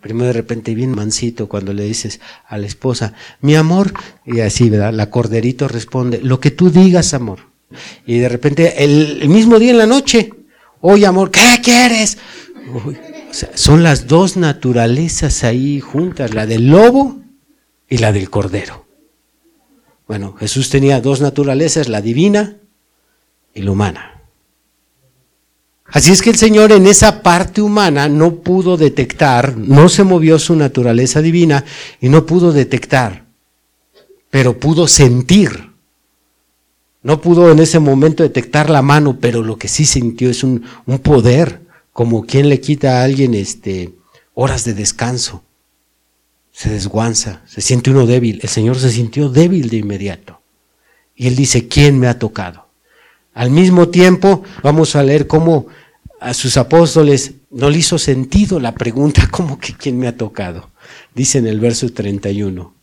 Primero 0.00 0.26
de 0.26 0.32
repente 0.32 0.74
bien 0.74 0.90
mansito 0.90 1.48
cuando 1.48 1.72
le 1.72 1.84
dices 1.84 2.18
a 2.48 2.58
la 2.58 2.66
esposa, 2.66 3.14
mi 3.40 3.54
amor, 3.54 3.94
y 4.26 4.40
así, 4.40 4.68
¿verdad? 4.68 4.92
La 4.92 5.10
corderito 5.10 5.68
responde, 5.68 6.18
lo 6.20 6.40
que 6.40 6.50
tú 6.50 6.70
digas, 6.70 7.14
amor. 7.14 7.38
Y 8.04 8.18
de 8.18 8.28
repente 8.28 8.82
el, 8.82 9.28
mismo 9.28 9.60
día 9.60 9.70
en 9.70 9.78
la 9.78 9.86
noche, 9.86 10.32
oye, 10.80 11.06
amor, 11.06 11.30
¿qué 11.30 11.60
quieres? 11.62 12.18
son 13.54 13.84
las 13.84 14.08
dos 14.08 14.36
naturalezas 14.36 15.44
ahí 15.44 15.78
juntas, 15.78 16.34
la 16.34 16.46
del 16.46 16.66
lobo 16.66 17.20
y 17.88 17.98
la 17.98 18.10
del 18.10 18.28
cordero. 18.28 18.82
Bueno, 20.12 20.34
Jesús 20.38 20.68
tenía 20.68 21.00
dos 21.00 21.22
naturalezas, 21.22 21.88
la 21.88 22.02
divina 22.02 22.58
y 23.54 23.62
la 23.62 23.70
humana. 23.70 24.20
Así 25.86 26.12
es 26.12 26.20
que 26.20 26.28
el 26.28 26.36
Señor 26.36 26.70
en 26.70 26.86
esa 26.86 27.22
parte 27.22 27.62
humana 27.62 28.10
no 28.10 28.34
pudo 28.34 28.76
detectar, 28.76 29.56
no 29.56 29.88
se 29.88 30.04
movió 30.04 30.38
su 30.38 30.54
naturaleza 30.54 31.22
divina 31.22 31.64
y 31.98 32.10
no 32.10 32.26
pudo 32.26 32.52
detectar, 32.52 33.24
pero 34.28 34.60
pudo 34.60 34.86
sentir. 34.86 35.70
No 37.02 37.22
pudo 37.22 37.50
en 37.50 37.60
ese 37.60 37.78
momento 37.78 38.22
detectar 38.22 38.68
la 38.68 38.82
mano, 38.82 39.16
pero 39.18 39.40
lo 39.40 39.56
que 39.56 39.68
sí 39.68 39.86
sintió 39.86 40.28
es 40.28 40.44
un, 40.44 40.62
poder, 41.02 41.62
como 41.94 42.26
quien 42.26 42.50
le 42.50 42.60
quita 42.60 43.00
a 43.00 43.04
alguien 43.04 43.32
este, 43.32 43.94
horas 44.34 44.66
de 44.66 44.74
descanso. 44.74 45.42
Se 46.52 46.70
desguanza, 46.70 47.42
se 47.46 47.60
siente 47.60 47.90
uno 47.90 48.06
débil. 48.06 48.40
El 48.42 48.48
Señor 48.48 48.78
se 48.78 48.90
sintió 48.90 49.28
débil 49.28 49.70
de 49.70 49.78
inmediato. 49.78 50.40
Y 51.16 51.26
Él 51.26 51.36
dice, 51.36 51.66
¿quién 51.66 51.98
me 51.98 52.06
ha 52.06 52.18
tocado? 52.18 52.68
Al 53.34 53.50
mismo 53.50 53.88
tiempo, 53.88 54.42
vamos 54.62 54.94
a 54.94 55.02
leer 55.02 55.26
cómo 55.26 55.66
a 56.20 56.34
sus 56.34 56.56
apóstoles 56.56 57.32
no 57.50 57.68
le 57.68 57.78
hizo 57.78 57.98
sentido 57.98 58.60
la 58.60 58.74
pregunta, 58.74 59.28
¿cómo 59.30 59.58
que 59.58 59.74
quién 59.74 59.98
me 59.98 60.06
ha 60.06 60.16
tocado? 60.16 60.70
Dice 61.14 61.38
en 61.38 61.46
el 61.46 61.60
verso 61.60 61.88
31. 61.90 62.74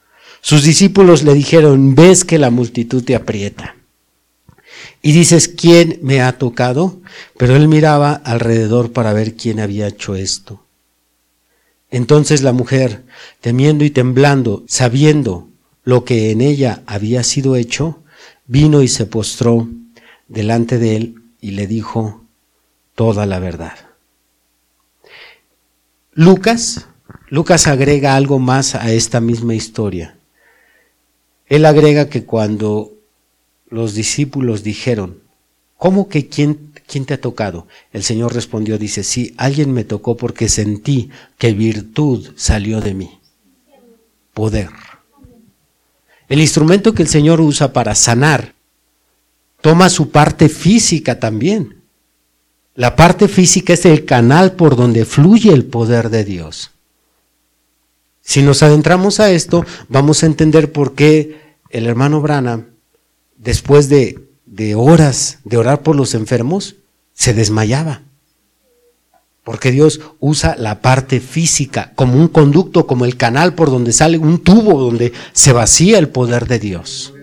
Sus 0.41 0.63
discípulos 0.63 1.23
le 1.23 1.33
dijeron, 1.33 1.95
ves 1.95 2.23
que 2.23 2.37
la 2.37 2.49
multitud 2.49 3.03
te 3.03 3.15
aprieta. 3.15 3.75
Y 5.01 5.11
dices, 5.11 5.47
¿quién 5.47 5.99
me 6.01 6.21
ha 6.21 6.37
tocado? 6.37 7.01
Pero 7.37 7.55
él 7.55 7.67
miraba 7.67 8.13
alrededor 8.13 8.91
para 8.91 9.13
ver 9.13 9.35
quién 9.35 9.59
había 9.59 9.87
hecho 9.87 10.15
esto. 10.15 10.63
Entonces 11.91 12.41
la 12.41 12.53
mujer, 12.53 13.03
temiendo 13.41 13.83
y 13.83 13.89
temblando, 13.89 14.63
sabiendo 14.67 15.47
lo 15.83 16.05
que 16.05 16.31
en 16.31 16.41
ella 16.41 16.83
había 16.85 17.23
sido 17.23 17.55
hecho, 17.55 18.03
vino 18.45 18.81
y 18.81 18.87
se 18.87 19.05
postró 19.05 19.67
delante 20.27 20.77
de 20.77 20.95
él 20.95 21.15
y 21.41 21.51
le 21.51 21.67
dijo, 21.67 22.23
toda 22.95 23.25
la 23.25 23.39
verdad. 23.39 23.75
Lucas, 26.13 26.87
Lucas 27.29 27.67
agrega 27.67 28.15
algo 28.15 28.39
más 28.39 28.75
a 28.75 28.91
esta 28.91 29.21
misma 29.21 29.55
historia. 29.55 30.17
Él 31.47 31.65
agrega 31.65 32.09
que 32.09 32.25
cuando 32.25 32.93
los 33.69 33.93
discípulos 33.93 34.63
dijeron, 34.63 35.21
¿cómo 35.77 36.09
que 36.09 36.27
quién, 36.27 36.68
quién 36.89 37.05
te 37.05 37.13
ha 37.13 37.21
tocado? 37.21 37.67
El 37.93 38.03
Señor 38.03 38.33
respondió, 38.33 38.77
dice, 38.77 39.03
sí, 39.03 39.33
alguien 39.37 39.71
me 39.71 39.83
tocó 39.85 40.17
porque 40.17 40.49
sentí 40.49 41.09
que 41.37 41.53
virtud 41.53 42.31
salió 42.35 42.81
de 42.81 42.93
mí. 42.93 43.19
Poder. 44.33 44.69
El 46.27 46.41
instrumento 46.41 46.93
que 46.93 47.03
el 47.03 47.07
Señor 47.07 47.39
usa 47.39 47.71
para 47.71 47.95
sanar 47.95 48.55
toma 49.61 49.89
su 49.89 50.09
parte 50.09 50.49
física 50.49 51.19
también. 51.19 51.81
La 52.75 52.95
parte 52.95 53.27
física 53.27 53.73
es 53.73 53.85
el 53.85 54.05
canal 54.05 54.53
por 54.53 54.75
donde 54.75 55.05
fluye 55.05 55.51
el 55.51 55.65
poder 55.65 56.09
de 56.09 56.23
Dios. 56.23 56.71
Si 58.21 58.41
nos 58.41 58.63
adentramos 58.63 59.19
a 59.19 59.31
esto, 59.31 59.65
vamos 59.89 60.23
a 60.23 60.27
entender 60.27 60.71
por 60.71 60.93
qué 60.93 61.57
el 61.71 61.87
hermano 61.87 62.21
Brana, 62.21 62.67
después 63.37 63.89
de, 63.89 64.29
de 64.45 64.75
horas 64.75 65.39
de 65.43 65.57
orar 65.57 65.81
por 65.83 65.95
los 65.95 66.13
enfermos, 66.13 66.75
se 67.19 67.33
desmayaba. 67.33 68.03
Porque 69.43 69.71
Dios 69.71 69.99
usa 70.21 70.55
la 70.57 70.81
parte 70.81 71.19
física 71.19 71.91
como 71.95 72.15
un 72.15 72.29
conducto, 72.29 72.87
como 72.87 73.03
el 73.03 73.17
canal 73.17 73.55
por 73.55 73.69
donde 73.69 73.91
sale 73.91 74.17
un 74.17 74.39
tubo 74.39 74.79
donde 74.79 75.11
se 75.33 75.51
vacía 75.51 75.99
el 75.99 76.07
poder 76.07 76.47
de 76.47 76.59
Dios. 76.59 77.13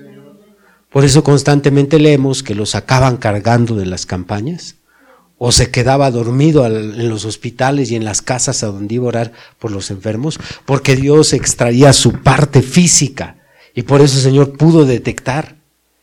Por 0.92 1.06
eso 1.06 1.24
constantemente 1.24 1.98
leemos 1.98 2.42
que 2.42 2.54
los 2.54 2.74
acaban 2.74 3.16
cargando 3.16 3.74
de 3.74 3.86
las 3.86 4.04
campañas 4.04 4.74
o 5.38 5.50
se 5.50 5.70
quedaba 5.70 6.10
dormido 6.10 6.66
en 6.66 7.08
los 7.08 7.24
hospitales 7.24 7.90
y 7.90 7.96
en 7.96 8.04
las 8.04 8.20
casas 8.20 8.62
a 8.62 8.66
donde 8.66 8.96
iba 8.96 9.06
a 9.06 9.08
orar 9.08 9.32
por 9.58 9.70
los 9.70 9.90
enfermos, 9.90 10.38
porque 10.66 10.94
Dios 10.94 11.32
extraía 11.32 11.94
su 11.94 12.12
parte 12.12 12.60
física 12.60 13.36
y 13.74 13.82
por 13.82 14.02
eso 14.02 14.16
el 14.16 14.24
Señor 14.24 14.58
pudo 14.58 14.84
detectar. 14.84 15.55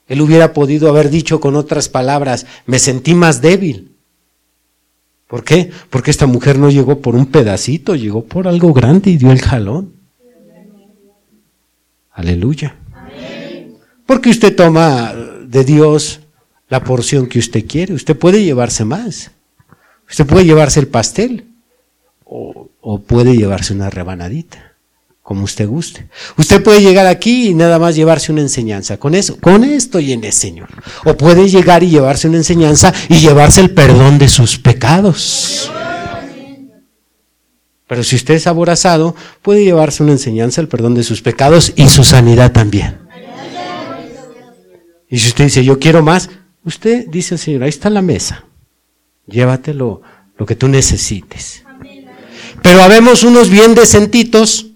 Él 0.07 0.21
hubiera 0.21 0.53
podido 0.53 0.89
haber 0.89 1.09
dicho 1.09 1.39
con 1.39 1.55
otras 1.55 1.89
palabras, 1.89 2.45
me 2.65 2.79
sentí 2.79 3.15
más 3.15 3.41
débil. 3.41 3.91
¿Por 5.27 5.43
qué? 5.43 5.71
Porque 5.89 6.11
esta 6.11 6.27
mujer 6.27 6.59
no 6.59 6.69
llegó 6.69 6.99
por 6.99 7.15
un 7.15 7.25
pedacito, 7.25 7.95
llegó 7.95 8.23
por 8.23 8.47
algo 8.47 8.73
grande 8.73 9.09
y 9.11 9.17
dio 9.17 9.31
el 9.31 9.41
jalón. 9.41 9.93
Aleluya. 12.11 12.75
Porque 14.05 14.29
usted 14.29 14.55
toma 14.55 15.13
de 15.47 15.63
Dios 15.63 16.19
la 16.69 16.83
porción 16.83 17.27
que 17.27 17.39
usted 17.39 17.65
quiere. 17.65 17.93
Usted 17.93 18.17
puede 18.17 18.43
llevarse 18.43 18.85
más. 18.85 19.31
Usted 20.09 20.25
puede 20.25 20.45
llevarse 20.45 20.79
el 20.79 20.87
pastel 20.87 21.45
o, 22.25 22.99
puede 23.07 23.35
llevarse 23.35 23.73
una 23.73 23.89
rebanadita, 23.89 24.72
como 25.23 25.43
usted 25.43 25.67
guste. 25.67 26.07
Usted 26.37 26.61
puede 26.61 26.81
llegar 26.81 27.07
aquí 27.07 27.47
y 27.47 27.53
nada 27.55 27.79
más 27.79 27.95
llevarse 27.95 28.31
una 28.31 28.41
enseñanza. 28.41 28.97
Con 28.97 29.15
eso, 29.15 29.37
con 29.39 29.63
esto 29.63 29.99
llene, 29.99 30.31
Señor. 30.31 30.69
O 31.05 31.17
puede 31.17 31.49
llegar 31.49 31.81
y 31.81 31.89
llevarse 31.89 32.27
una 32.27 32.37
enseñanza 32.37 32.93
y 33.09 33.15
llevarse 33.15 33.61
el 33.61 33.71
perdón 33.71 34.19
de 34.19 34.27
sus 34.27 34.59
pecados. 34.59 35.71
Pero 37.87 38.03
si 38.03 38.15
usted 38.15 38.35
es 38.35 38.45
aborazado, 38.45 39.15
puede 39.41 39.63
llevarse 39.63 40.03
una 40.03 40.11
enseñanza, 40.11 40.61
el 40.61 40.67
perdón 40.67 40.93
de 40.93 41.03
sus 41.03 41.23
pecados 41.23 41.73
y 41.75 41.87
su 41.87 42.03
sanidad 42.03 42.51
también. 42.51 42.99
Y 45.09 45.17
si 45.17 45.29
usted 45.29 45.45
dice, 45.45 45.63
yo 45.63 45.79
quiero 45.79 46.03
más, 46.03 46.29
Usted 46.65 47.07
dice 47.07 47.37
Señor, 47.37 47.63
ahí 47.63 47.69
está 47.69 47.89
la 47.89 48.01
mesa, 48.01 48.45
llévatelo 49.27 50.01
lo 50.37 50.45
que 50.45 50.55
tú 50.55 50.67
necesites. 50.67 51.63
Pero 52.61 52.81
habemos 52.81 53.23
unos 53.23 53.49
bien 53.49 53.75
decentitos 53.75 54.67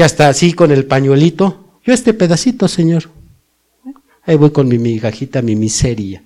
que 0.00 0.04
hasta 0.04 0.30
así 0.30 0.54
con 0.54 0.70
el 0.70 0.86
pañuelito, 0.86 1.78
yo 1.84 1.92
este 1.92 2.14
pedacito, 2.14 2.68
Señor, 2.68 3.10
ahí 4.24 4.34
voy 4.34 4.50
con 4.50 4.66
mi 4.66 4.78
migajita, 4.78 5.42
mi 5.42 5.56
miseria. 5.56 6.24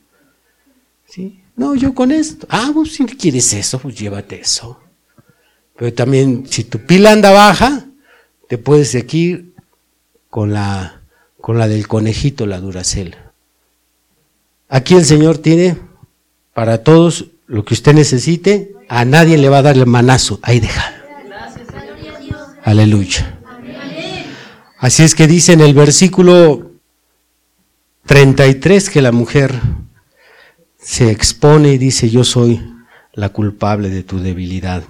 ¿Sí? 1.09 1.41
No, 1.57 1.75
yo 1.75 1.93
con 1.93 2.13
esto. 2.13 2.47
Ah, 2.51 2.71
pues 2.73 2.93
si 2.93 3.05
quieres 3.05 3.53
eso, 3.53 3.81
pues 3.81 3.99
llévate 3.99 4.41
eso. 4.41 4.79
Pero 5.77 5.93
también, 5.93 6.47
si 6.49 6.63
tu 6.63 6.79
pila 6.87 7.11
anda 7.11 7.33
baja, 7.33 7.85
te 8.49 8.59
puedes 8.59 8.93
seguir 8.93 9.53
con 10.31 10.53
la, 10.53 11.01
con 11.41 11.59
la 11.59 11.67
del 11.67 11.89
conejito, 11.89 12.47
la 12.47 12.61
duracela. 12.61 13.33
Aquí 14.69 14.95
el 14.95 15.05
Señor 15.05 15.39
tiene 15.39 15.77
para 16.53 16.85
todos 16.85 17.25
lo 17.49 17.65
que 17.65 17.75
usted 17.75 17.93
necesite. 17.93 18.73
A 18.89 19.05
nadie 19.05 19.37
le 19.37 19.49
va 19.49 19.59
a 19.59 19.63
dar 19.63 19.77
el 19.77 19.87
manazo. 19.87 20.39
Ahí 20.43 20.61
deja. 20.61 20.95
Aleluya. 22.63 23.41
Así 24.85 25.03
es 25.03 25.15
que 25.15 25.27
dice 25.27 25.55
en 25.55 25.63
el 25.63 25.73
versículo 25.73 26.73
33 28.05 28.91
que 28.91 29.01
la 29.01 29.13
mujer 29.13 29.59
se 30.79 31.11
expone 31.11 31.73
y 31.73 31.79
dice, 31.79 32.11
yo 32.11 32.23
soy 32.23 32.61
la 33.15 33.31
culpable 33.31 33.89
de 33.89 34.03
tu 34.03 34.19
debilidad. 34.19 34.85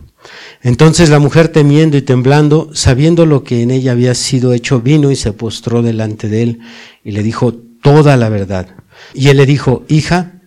Entonces 0.63 1.11
la 1.11 1.21
mujer 1.21 1.47
temiendo 1.47 1.97
y 1.97 2.03
temblando, 2.03 2.71
sabiendo 2.75 3.25
lo 3.25 3.45
que 3.45 3.63
en 3.63 3.71
ella 3.71 3.93
había 3.93 4.17
sido 4.17 4.53
hecho, 4.53 4.81
vino 4.81 5.13
y 5.13 5.15
se 5.15 5.33
postró 5.33 5.81
delante 5.81 6.29
de 6.29 6.43
él 6.43 6.61
y 7.05 7.13
le 7.13 7.23
dijo 7.23 7.55
toda 7.55 8.17
la 8.17 8.29
verdad. 8.29 8.67
Y 9.15 9.29
él 9.29 9.37
le 9.37 9.47
dijo, 9.47 9.85
hija, 9.87 10.41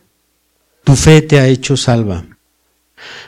tu 0.83 0.97
fe 0.97 1.21
te 1.21 1.39
ha 1.39 1.47
hecho 1.47 1.77
salva. 1.77 2.25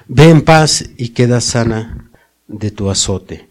Ve 0.09 0.29
en 0.29 0.41
paz 0.41 0.83
y 0.97 1.13
queda 1.13 1.39
sana 1.39 2.09
de 2.49 2.71
tu 2.71 2.89
azote. 2.89 3.48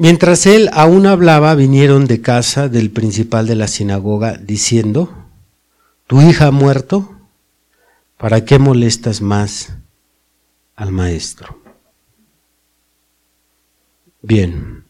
Mientras 0.00 0.46
él 0.46 0.70
aún 0.74 1.06
hablaba, 1.08 1.56
vinieron 1.56 2.06
de 2.06 2.22
casa 2.22 2.68
del 2.68 2.92
principal 2.92 3.48
de 3.48 3.56
la 3.56 3.66
sinagoga 3.66 4.36
diciendo, 4.36 5.12
¿tu 6.06 6.22
hija 6.22 6.46
ha 6.46 6.50
muerto? 6.52 7.16
¿Para 8.16 8.44
qué 8.44 8.60
molestas 8.60 9.22
más 9.22 9.72
al 10.76 10.92
maestro? 10.92 11.60
Bien, 14.22 14.84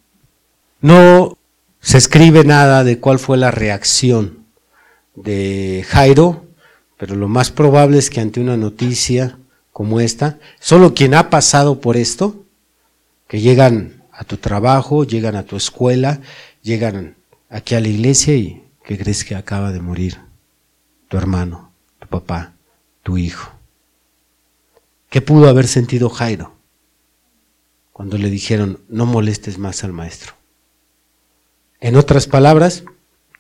no 0.83 1.39
se 1.81 1.97
escribe 1.97 2.45
nada 2.45 2.85
de 2.85 3.01
cuál 3.01 3.19
fue 3.19 3.39
la 3.39 3.51
reacción 3.51 4.45
de 5.15 5.87
Jairo, 5.89 6.45
pero 6.99 7.17
lo 7.17 7.29
más 7.29 7.51
probable 7.51 7.97
es 7.97 8.11
que 8.11 8.21
ante 8.21 8.43
una 8.43 8.59
noticia 8.59 9.39
como 9.73 10.01
esta, 10.01 10.39
solo 10.61 10.93
quien 10.93 11.15
ha 11.15 11.31
pasado 11.31 11.81
por 11.81 11.97
esto, 11.97 12.45
que 13.27 13.41
llegan 13.41 13.98
a 14.19 14.25
tu 14.25 14.37
trabajo, 14.37 15.05
llegan 15.05 15.37
a 15.37 15.45
tu 15.45 15.57
escuela, 15.57 16.21
llegan 16.63 17.17
aquí 17.49 17.75
a 17.75 17.81
la 17.81 17.89
iglesia 17.89 18.35
y 18.35 18.65
que 18.85 18.99
crees 18.99 19.25
que 19.25 19.35
acaba 19.35 19.73
de 19.73 19.81
morir 19.81 20.19
tu 21.09 21.17
hermano, 21.17 21.73
tu 21.99 22.09
papá, 22.09 22.53
tu 23.03 23.17
hijo. 23.17 23.51
¿Qué 25.09 25.23
pudo 25.23 25.49
haber 25.49 25.67
sentido 25.67 26.11
Jairo? 26.11 26.59
cuando 27.99 28.17
le 28.17 28.31
dijeron, 28.31 28.79
no 28.89 29.07
molestes 29.07 29.59
más 29.59 29.83
al 29.83 29.93
maestro. 29.93 30.35
En 31.81 31.97
otras 31.97 32.29
palabras, 32.29 32.85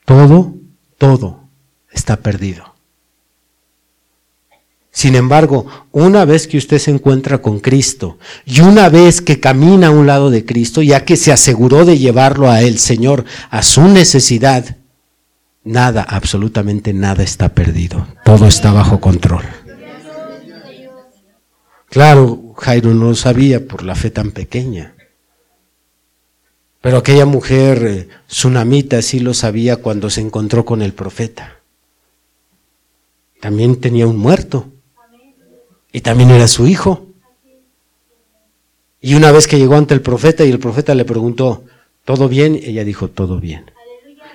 todo, 0.04 0.52
todo 0.98 1.44
está 1.92 2.16
perdido. 2.16 2.74
Sin 4.98 5.14
embargo, 5.14 5.64
una 5.92 6.24
vez 6.24 6.48
que 6.48 6.58
usted 6.58 6.80
se 6.80 6.90
encuentra 6.90 7.40
con 7.40 7.61
Cristo 7.61 8.18
y 8.44 8.62
una 8.62 8.88
vez 8.88 9.20
que 9.20 9.38
camina 9.38 9.87
a 9.87 9.90
un 9.92 10.08
lado 10.08 10.28
de 10.28 10.44
Cristo, 10.44 10.82
ya 10.82 11.04
que 11.04 11.16
se 11.16 11.30
aseguró 11.30 11.84
de 11.84 11.98
llevarlo 11.98 12.50
a 12.50 12.62
el 12.62 12.80
Señor 12.80 13.24
a 13.48 13.62
su 13.62 13.82
necesidad, 13.82 14.76
nada, 15.62 16.02
absolutamente 16.02 16.94
nada 16.94 17.22
está 17.22 17.50
perdido. 17.50 18.08
Todo 18.24 18.48
está 18.48 18.72
bajo 18.72 19.00
control. 19.00 19.44
Claro, 21.88 22.54
Jairo 22.56 22.92
no 22.92 23.11
lo 23.11 23.14
sabía 23.14 23.68
por 23.68 23.84
la 23.84 23.94
fe 23.94 24.11
tan 24.11 24.32
pequeña. 24.32 24.96
Pero 26.80 26.96
aquella 26.96 27.24
mujer 27.24 27.87
eh, 27.87 28.08
tsunamita 28.26 29.00
sí 29.02 29.20
lo 29.20 29.32
sabía 29.32 29.76
cuando 29.76 30.11
se 30.11 30.22
encontró 30.22 30.64
con 30.64 30.82
el 30.82 30.92
profeta. 30.92 31.58
También 33.40 33.80
tenía 33.80 34.08
un 34.08 34.16
muerto. 34.16 34.72
Y 35.98 36.00
también 36.00 36.30
era 36.30 36.46
su 36.46 36.68
hijo. 36.68 37.08
Y 39.00 39.14
una 39.14 39.32
vez 39.32 39.48
que 39.48 39.58
llegó 39.58 39.74
ante 39.74 39.94
el 39.94 40.00
profeta 40.00 40.44
y 40.44 40.50
el 40.50 40.61
profeta 40.61 40.94
le 40.94 41.04
preguntó, 41.04 41.64
¿todo 42.04 42.28
bien? 42.28 42.54
Ella 42.62 42.84
dijo, 42.84 43.08
todo 43.08 43.40
bien. 43.40 43.72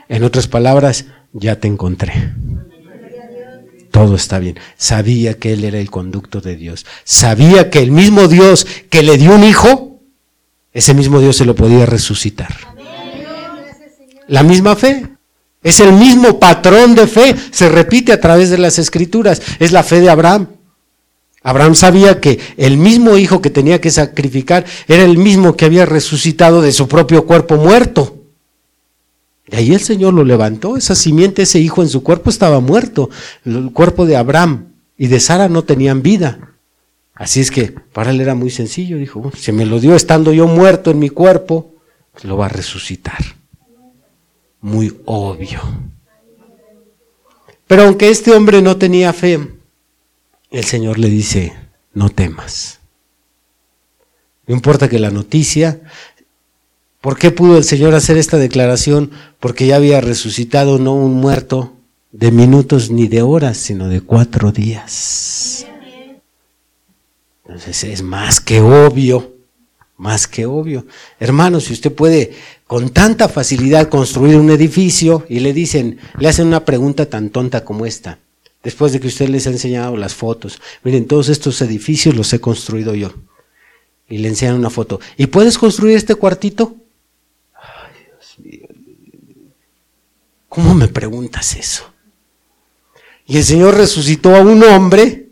En 0.10 0.26
otras 0.26 0.49
palabras, 0.49 1.06
ya 1.32 1.62
te 1.62 1.69
encontré 1.69 2.34
todo 3.91 4.15
está 4.15 4.39
bien. 4.39 4.60
Sabía 4.76 5.36
que 5.36 5.54
él 5.54 5.63
era 5.63 5.78
el 5.78 5.91
conducto 5.91 6.41
de 6.41 6.56
Dios. 6.56 6.84
Sabía 7.04 7.69
que 7.69 7.78
el 7.78 7.91
mismo 7.91 8.28
Dios 8.28 8.65
que 8.89 9.04
le 9.04 9.17
dio 9.17 9.36
un 9.36 9.43
hijo, 9.43 10.02
ese 10.73 10.95
mismo 10.95 11.19
Dios 11.19 11.38
se 11.38 11.45
lo 11.45 11.54
podía 11.54 11.86
resucitar. 11.86 12.54
La 14.28 14.41
misma 14.41 14.76
fe. 14.76 15.08
Es 15.62 15.80
el 15.80 15.93
mismo 15.93 16.39
patrón 16.39 16.95
de 16.95 17.06
fe. 17.06 17.36
Se 17.52 17.69
repite 17.69 18.12
a 18.12 18.19
través 18.19 18.49
de 18.49 18.58
las 18.58 18.80
escrituras. 18.80 19.39
Es 19.60 19.71
la 19.71 19.84
fe 19.84 20.02
de 20.02 20.10
Abraham. 20.10 20.47
Abraham 21.43 21.75
sabía 21.75 22.21
que 22.21 22.39
el 22.56 22.77
mismo 22.77 23.17
hijo 23.17 23.41
que 23.41 23.49
tenía 23.49 23.82
que 23.82 23.91
sacrificar 23.91 24.65
era 24.88 25.03
el 25.03 25.17
mismo 25.17 25.58
que 25.58 25.65
había 25.65 25.86
resucitado 25.86 26.62
de 26.62 26.71
su 26.71 26.88
propio 26.88 27.25
cuerpo 27.25 27.58
muerto. 27.58 28.23
Y 29.47 29.58
ahí 29.58 29.73
el 29.73 29.82
Señor 29.82 30.13
lo 30.13 30.23
levantó, 30.23 30.77
esa 30.77 30.95
simiente, 30.95 31.41
ese 31.41 31.60
hijo 31.60 31.84
en 31.84 31.89
su 31.89 32.01
cuerpo 32.01 32.29
estaba 32.29 32.62
muerto. 32.62 33.10
El 33.43 33.71
cuerpo 33.73 34.06
de 34.06 34.15
Abraham 34.15 34.69
y 34.97 35.08
de 35.08 35.19
Sara 35.19 35.49
no 35.49 35.63
tenían 35.63 36.01
vida. 36.01 36.53
Así 37.13 37.41
es 37.41 37.51
que 37.51 37.71
para 37.71 38.12
él 38.12 38.21
era 38.21 38.36
muy 38.36 38.49
sencillo, 38.49 38.97
dijo, 38.97 39.32
si 39.38 39.51
me 39.51 39.65
lo 39.65 39.82
dio 39.82 39.95
estando 39.95 40.32
yo 40.32 40.47
muerto 40.47 40.91
en 40.91 40.99
mi 40.99 41.10
cuerpo, 41.10 41.73
pues 42.13 42.23
lo 42.23 42.38
va 42.38 42.45
a 42.45 42.49
resucitar. 42.49 43.19
Muy 44.62 44.95
obvio. 45.06 45.60
Pero 47.67 47.84
aunque 47.84 48.10
este 48.10 48.32
hombre 48.32 48.62
no 48.62 48.77
tenía 48.77 49.12
fe, 49.12 49.39
el 50.54 50.63
Señor 50.63 51.00
le 51.00 51.10
dice, 51.10 51.54
no 51.94 52.10
temas. 52.10 52.80
No 54.48 54.56
importa 54.56 54.88
que 54.88 55.00
la 55.00 55.10
noticia 55.10 55.82
¿Por 57.04 57.18
qué 57.18 57.32
pudo 57.32 57.58
el 57.58 57.66
Señor 57.66 57.96
hacer 57.96 58.18
esta 58.18 58.38
declaración? 58.38 59.12
Porque 59.42 59.68
ya 59.68 59.76
había 59.76 60.00
resucitado 60.00 60.80
no 60.80 60.94
un 60.94 61.16
muerto 61.16 61.74
de 62.13 62.32
minutos 62.32 62.92
ni 62.92 63.10
de 63.10 63.22
horas, 63.22 63.58
sino 63.58 63.89
de 63.89 64.00
cuatro 64.00 64.54
días. 64.54 65.68
Entonces 67.44 67.84
es 67.84 68.02
más 68.04 68.39
que 68.39 68.62
obvio, 68.62 69.34
más 69.98 70.28
que 70.28 70.46
obvio. 70.46 70.86
Hermano, 71.20 71.60
si 71.60 71.74
usted 71.74 71.92
puede 71.92 72.32
con 72.68 72.92
tanta 72.92 73.28
facilidad 73.28 73.89
construir 73.89 74.38
un 74.38 74.50
edificio 74.50 75.26
y 75.28 75.42
le 75.42 75.52
dicen, 75.52 76.00
le 76.18 76.30
hacen 76.30 76.48
una 76.48 76.63
pregunta 76.63 77.10
tan 77.10 77.32
tonta 77.32 77.66
como 77.66 77.86
esta, 77.86 78.20
después 78.63 78.93
de 78.93 78.99
que 78.99 79.08
usted 79.08 79.30
les 79.30 79.45
ha 79.45 79.52
enseñado 79.52 79.97
las 79.97 80.15
fotos, 80.15 80.62
miren, 80.84 81.06
todos 81.06 81.30
estos 81.30 81.62
edificios 81.62 82.15
los 82.15 82.32
he 82.34 82.39
construido 82.39 82.95
yo. 82.95 83.13
Y 84.08 84.17
le 84.17 84.30
enseñan 84.30 84.56
una 84.56 84.69
foto. 84.69 84.99
¿Y 85.17 85.28
puedes 85.28 85.58
construir 85.58 85.97
este 85.97 86.15
cuartito? 86.15 86.76
¿Cómo 90.49 90.76
me 90.76 90.88
preguntas 90.88 91.56
eso? 91.56 91.91
Y 93.26 93.38
el 93.38 93.43
Señor 93.43 93.76
resucitó 93.76 94.36
a 94.36 94.41
un 94.41 94.63
hombre 94.63 95.30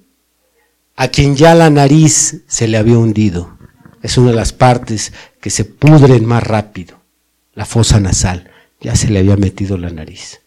a 0.95 1.09
quien 1.09 1.35
ya 1.35 1.53
la 1.53 1.69
nariz 1.69 2.41
se 2.47 2.67
le 2.67 2.77
había 2.77 2.97
hundido. 2.97 3.57
Es 4.01 4.17
una 4.17 4.31
de 4.31 4.35
las 4.35 4.53
partes 4.53 5.13
que 5.39 5.49
se 5.49 5.65
pudren 5.65 6.25
más 6.25 6.43
rápido. 6.43 6.99
La 7.53 7.65
fosa 7.65 7.99
nasal. 7.99 8.49
Ya 8.79 8.95
se 8.95 9.09
le 9.09 9.19
había 9.19 9.37
metido 9.37 9.77
la 9.77 9.91
nariz. 9.91 10.41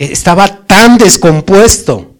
Estaba 0.00 0.66
tan 0.66 0.96
descompuesto 0.96 2.14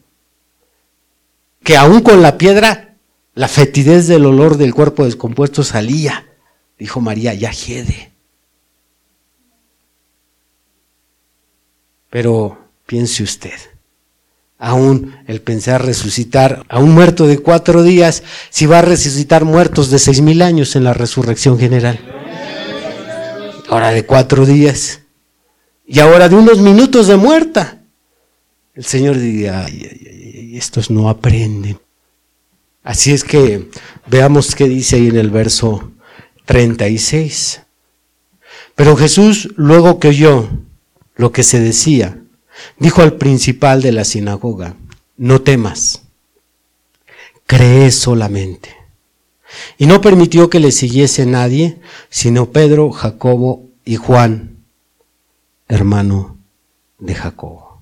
que 1.65 1.79
aún 1.79 2.03
con 2.03 2.21
la 2.21 2.37
piedra 2.37 2.97
la 3.33 3.49
fetidez 3.49 4.07
del 4.07 4.27
olor 4.27 4.59
del 4.59 4.75
cuerpo 4.75 5.07
descompuesto 5.07 5.65
salía. 5.65 6.27
Dijo 6.79 7.01
María, 7.01 7.33
ya 7.33 7.51
jede. 7.51 8.13
Pero 12.11 12.69
piense 12.85 13.23
usted, 13.23 13.59
aún 14.59 15.17
el 15.27 15.41
pensar 15.41 15.83
resucitar 15.83 16.67
a 16.69 16.81
un 16.81 16.91
muerto 16.93 17.27
de 17.27 17.39
cuatro 17.39 17.83
días, 17.83 18.23
si 18.51 18.67
va 18.67 18.81
a 18.81 18.83
resucitar 18.83 19.47
muertos 19.47 19.89
de 19.91 19.99
seis 19.99 20.21
mil 20.21 20.43
años 20.43 20.77
en 20.77 20.85
la 20.85 20.93
resurrección 20.93 21.59
general. 21.59 21.99
Ahora 23.71 23.91
de 23.91 24.05
cuatro 24.05 24.45
días. 24.45 25.00
Y 25.93 25.99
ahora 25.99 26.29
de 26.29 26.37
unos 26.37 26.61
minutos 26.61 27.09
de 27.09 27.17
muerta. 27.17 27.83
El 28.75 28.85
Señor 28.85 29.19
diría, 29.19 29.65
ay, 29.65 29.89
ay, 29.91 30.35
ay, 30.37 30.57
estos 30.57 30.89
no 30.89 31.09
aprenden. 31.09 31.81
Así 32.85 33.13
es 33.13 33.25
que 33.25 33.69
veamos 34.07 34.55
qué 34.55 34.69
dice 34.69 34.95
ahí 34.95 35.09
en 35.09 35.17
el 35.17 35.31
verso 35.31 35.91
36. 36.45 37.63
Pero 38.77 38.95
Jesús, 38.95 39.49
luego 39.57 39.99
que 39.99 40.07
oyó 40.07 40.49
lo 41.17 41.33
que 41.33 41.43
se 41.43 41.59
decía, 41.59 42.23
dijo 42.79 43.03
al 43.03 43.15
principal 43.15 43.83
de 43.83 43.91
la 43.91 44.05
sinagoga, 44.05 44.77
no 45.17 45.43
temas, 45.43 46.03
cree 47.47 47.91
solamente. 47.91 48.77
Y 49.77 49.87
no 49.87 50.01
permitió 50.01 50.51
que 50.51 50.61
le 50.61 50.71
siguiese 50.71 51.27
nadie, 51.27 51.81
sino 52.11 52.53
Pedro, 52.53 52.93
Jacobo 52.93 53.65
y 53.85 53.97
Juan, 53.97 54.60
hermano 55.71 56.37
de 56.99 57.15
Jacobo. 57.15 57.81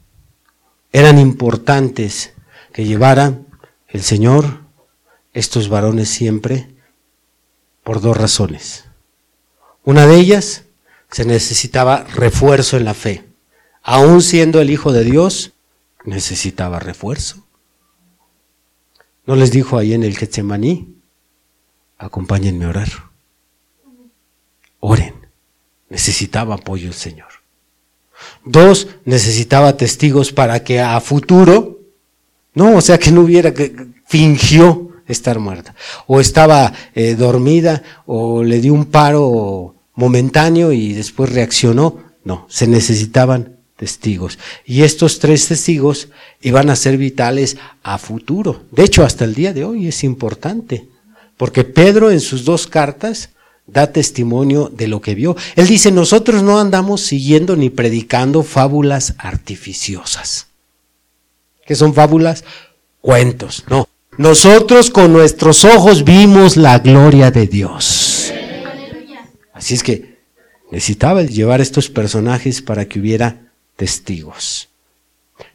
Eran 0.93 1.19
importantes 1.19 2.35
que 2.73 2.85
llevara 2.85 3.39
el 3.89 4.03
Señor 4.03 4.61
estos 5.33 5.69
varones 5.69 6.09
siempre 6.09 6.69
por 7.83 8.01
dos 8.01 8.17
razones. 8.17 8.85
Una 9.85 10.07
de 10.07 10.17
ellas, 10.17 10.65
se 11.11 11.25
necesitaba 11.25 12.05
refuerzo 12.05 12.77
en 12.77 12.85
la 12.85 12.93
fe. 12.93 13.25
Aún 13.83 14.21
siendo 14.21 14.61
el 14.61 14.69
Hijo 14.69 14.93
de 14.93 15.05
Dios, 15.05 15.55
necesitaba 16.05 16.79
refuerzo. 16.79 17.47
¿No 19.25 19.35
les 19.35 19.51
dijo 19.51 19.79
ahí 19.79 19.95
en 19.95 20.05
el 20.05 20.17
Getsemaní? 20.17 20.95
Acompáñenme 21.97 22.67
a 22.67 22.69
orar. 22.69 22.89
Oren. 24.81 25.15
Necesitaba 25.89 26.57
apoyo 26.57 26.89
el 26.89 26.95
Señor. 26.95 27.38
Dos, 28.49 28.89
necesitaba 29.05 29.77
testigos 29.77 30.33
para 30.33 30.65
que 30.65 30.81
a 30.81 31.01
futuro, 31.01 31.81
no, 32.55 32.77
o 32.77 32.81
sea 32.81 32.99
que 32.99 33.11
no 33.11 33.21
hubiera 33.21 33.53
que 33.53 33.75
fingió 34.07 34.89
estar 35.07 35.39
muerta, 35.39 35.75
o 36.07 36.21
estaba 36.21 36.73
eh, 36.95 37.15
dormida, 37.15 37.83
o 38.07 38.43
le 38.43 38.61
dio 38.61 38.73
un 38.73 38.87
paro 38.87 39.75
momentáneo 39.95 40.73
y 40.73 40.93
después 40.95 41.31
reaccionó. 41.31 41.99
No, 42.25 42.47
se 42.49 42.67
necesitaban 42.67 43.57
testigos. 43.77 44.39
Y 44.67 44.83
estos 44.83 45.19
tres 45.19 45.49
testigos 45.49 46.09
iban 46.41 46.69
a 46.69 46.77
ser 46.77 46.97
vitales 46.99 47.57
a 47.83 47.99
futuro. 47.99 48.65
De 48.71 48.85
hecho, 48.85 49.05
hasta 49.05 49.25
el 49.25 49.35
día 49.35 49.53
de 49.53 49.65
hoy 49.65 49.89
es 49.89 50.05
importante, 50.05 50.89
porque 51.37 51.65
Pedro 51.65 52.11
en 52.11 52.21
sus 52.21 52.45
dos 52.45 52.67
cartas 52.67 53.31
da 53.69 53.93
testimonio 53.93 54.73
de 54.75 54.89
lo 54.89 55.01
que 55.01 55.15
vio. 55.15 55.37
Él 55.55 55.67
dice, 55.69 55.93
nosotros 55.93 56.43
no 56.43 56.59
andamos 56.59 57.03
siguiendo 57.03 57.55
ni 57.55 57.71
predicando 57.71 58.43
fábulas 58.43 59.15
artificiosas. 59.19 60.49
¿Qué 61.67 61.75
son 61.75 61.95
fábulas? 61.95 62.45
Cuentos, 63.01 63.65
no. 63.69 63.87
Nosotros 64.17 64.91
con 64.91 65.13
nuestros 65.13 65.65
ojos 65.65 66.03
vimos 66.03 66.57
la 66.57 66.81
gloria 66.81 67.31
de 67.31 67.47
Dios. 67.47 68.33
Así 69.53 69.75
es 69.75 69.83
que 69.83 70.19
necesitaba 70.73 71.23
llevar 71.23 71.61
estos 71.61 71.89
personajes 71.89 72.63
para 72.63 72.87
que 72.87 72.99
hubiera 72.99 73.53
testigos. 73.77 74.71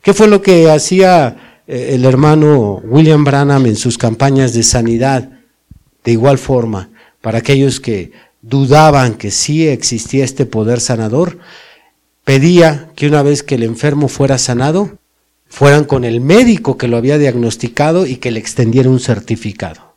¿Qué 0.01 0.14
fue 0.14 0.28
lo 0.28 0.41
que 0.41 0.70
hacía 0.70 1.61
eh, 1.68 1.89
el 1.93 2.05
hermano 2.05 2.82
William 2.86 3.24
Branham 3.24 3.66
en 3.66 3.76
sus 3.76 3.97
campañas 3.97 4.53
de 4.53 4.64
sanidad? 4.64 5.30
De 6.03 6.11
igual 6.11 6.38
forma, 6.38 6.89
para 7.24 7.38
aquellos 7.38 7.80
que 7.80 8.12
dudaban 8.42 9.14
que 9.14 9.32
sí 9.32 9.66
existía 9.66 10.26
este 10.26 10.46
poder 10.46 10.82
sanador, 10.82 11.40
pedía 12.26 12.90
que 12.98 13.08
una 13.08 13.24
vez 13.24 13.44
que 13.44 13.56
el 13.56 13.64
enfermo 13.64 14.10
fuera 14.10 14.38
sanado, 14.38 14.98
fueran 15.48 15.86
con 15.86 16.04
el 16.04 16.20
médico 16.20 16.78
que 16.78 16.90
lo 16.90 16.98
había 16.98 17.18
diagnosticado 17.18 18.06
y 18.06 18.18
que 18.18 18.30
le 18.30 18.42
extendiera 18.42 18.90
un 18.90 19.00
certificado. 19.00 19.96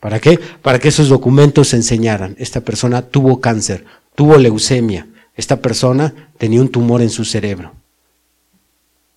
¿Para 0.00 0.20
qué? 0.20 0.38
Para 0.60 0.78
que 0.78 0.88
esos 0.88 1.08
documentos 1.08 1.72
enseñaran. 1.72 2.36
Esta 2.38 2.60
persona 2.60 3.00
tuvo 3.00 3.40
cáncer, 3.40 3.86
tuvo 4.14 4.36
leucemia, 4.36 5.08
esta 5.34 5.62
persona 5.62 6.30
tenía 6.36 6.60
un 6.60 6.68
tumor 6.68 7.00
en 7.00 7.08
su 7.08 7.24
cerebro. 7.24 7.72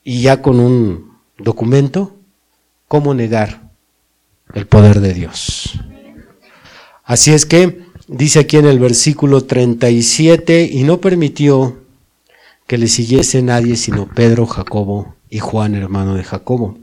Y 0.01 0.21
ya 0.21 0.41
con 0.41 0.61
un 0.61 1.11
documento, 1.37 2.15
¿cómo 2.87 3.13
negar 3.13 3.69
el 4.53 4.65
poder 4.65 5.01
de 5.01 5.13
Dios? 5.13 5.77
Así 7.03 7.33
es 7.33 7.45
que 7.45 7.83
dice 8.07 8.39
aquí 8.39 8.57
en 8.57 8.65
el 8.65 8.79
versículo 8.79 9.45
37, 9.45 10.69
y 10.71 10.83
no 10.83 10.99
permitió 10.99 11.81
que 12.67 12.77
le 12.77 12.87
siguiese 12.87 13.41
nadie 13.41 13.75
sino 13.75 14.07
Pedro, 14.07 14.45
Jacobo 14.45 15.15
y 15.29 15.39
Juan, 15.39 15.75
hermano 15.75 16.15
de 16.15 16.23
Jacobo. 16.23 16.77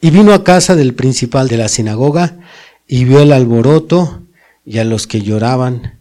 Y 0.00 0.10
vino 0.10 0.32
a 0.32 0.44
casa 0.44 0.74
del 0.74 0.94
principal 0.94 1.48
de 1.48 1.56
la 1.56 1.68
sinagoga 1.68 2.36
y 2.86 3.04
vio 3.04 3.20
el 3.20 3.32
alboroto 3.32 4.22
y 4.64 4.78
a 4.78 4.84
los 4.84 5.06
que 5.06 5.22
lloraban 5.22 5.98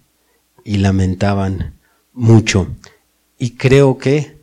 y 0.63 0.77
lamentaban 0.77 1.75
mucho. 2.13 2.75
Y 3.37 3.51
creo 3.51 3.97
que 3.97 4.37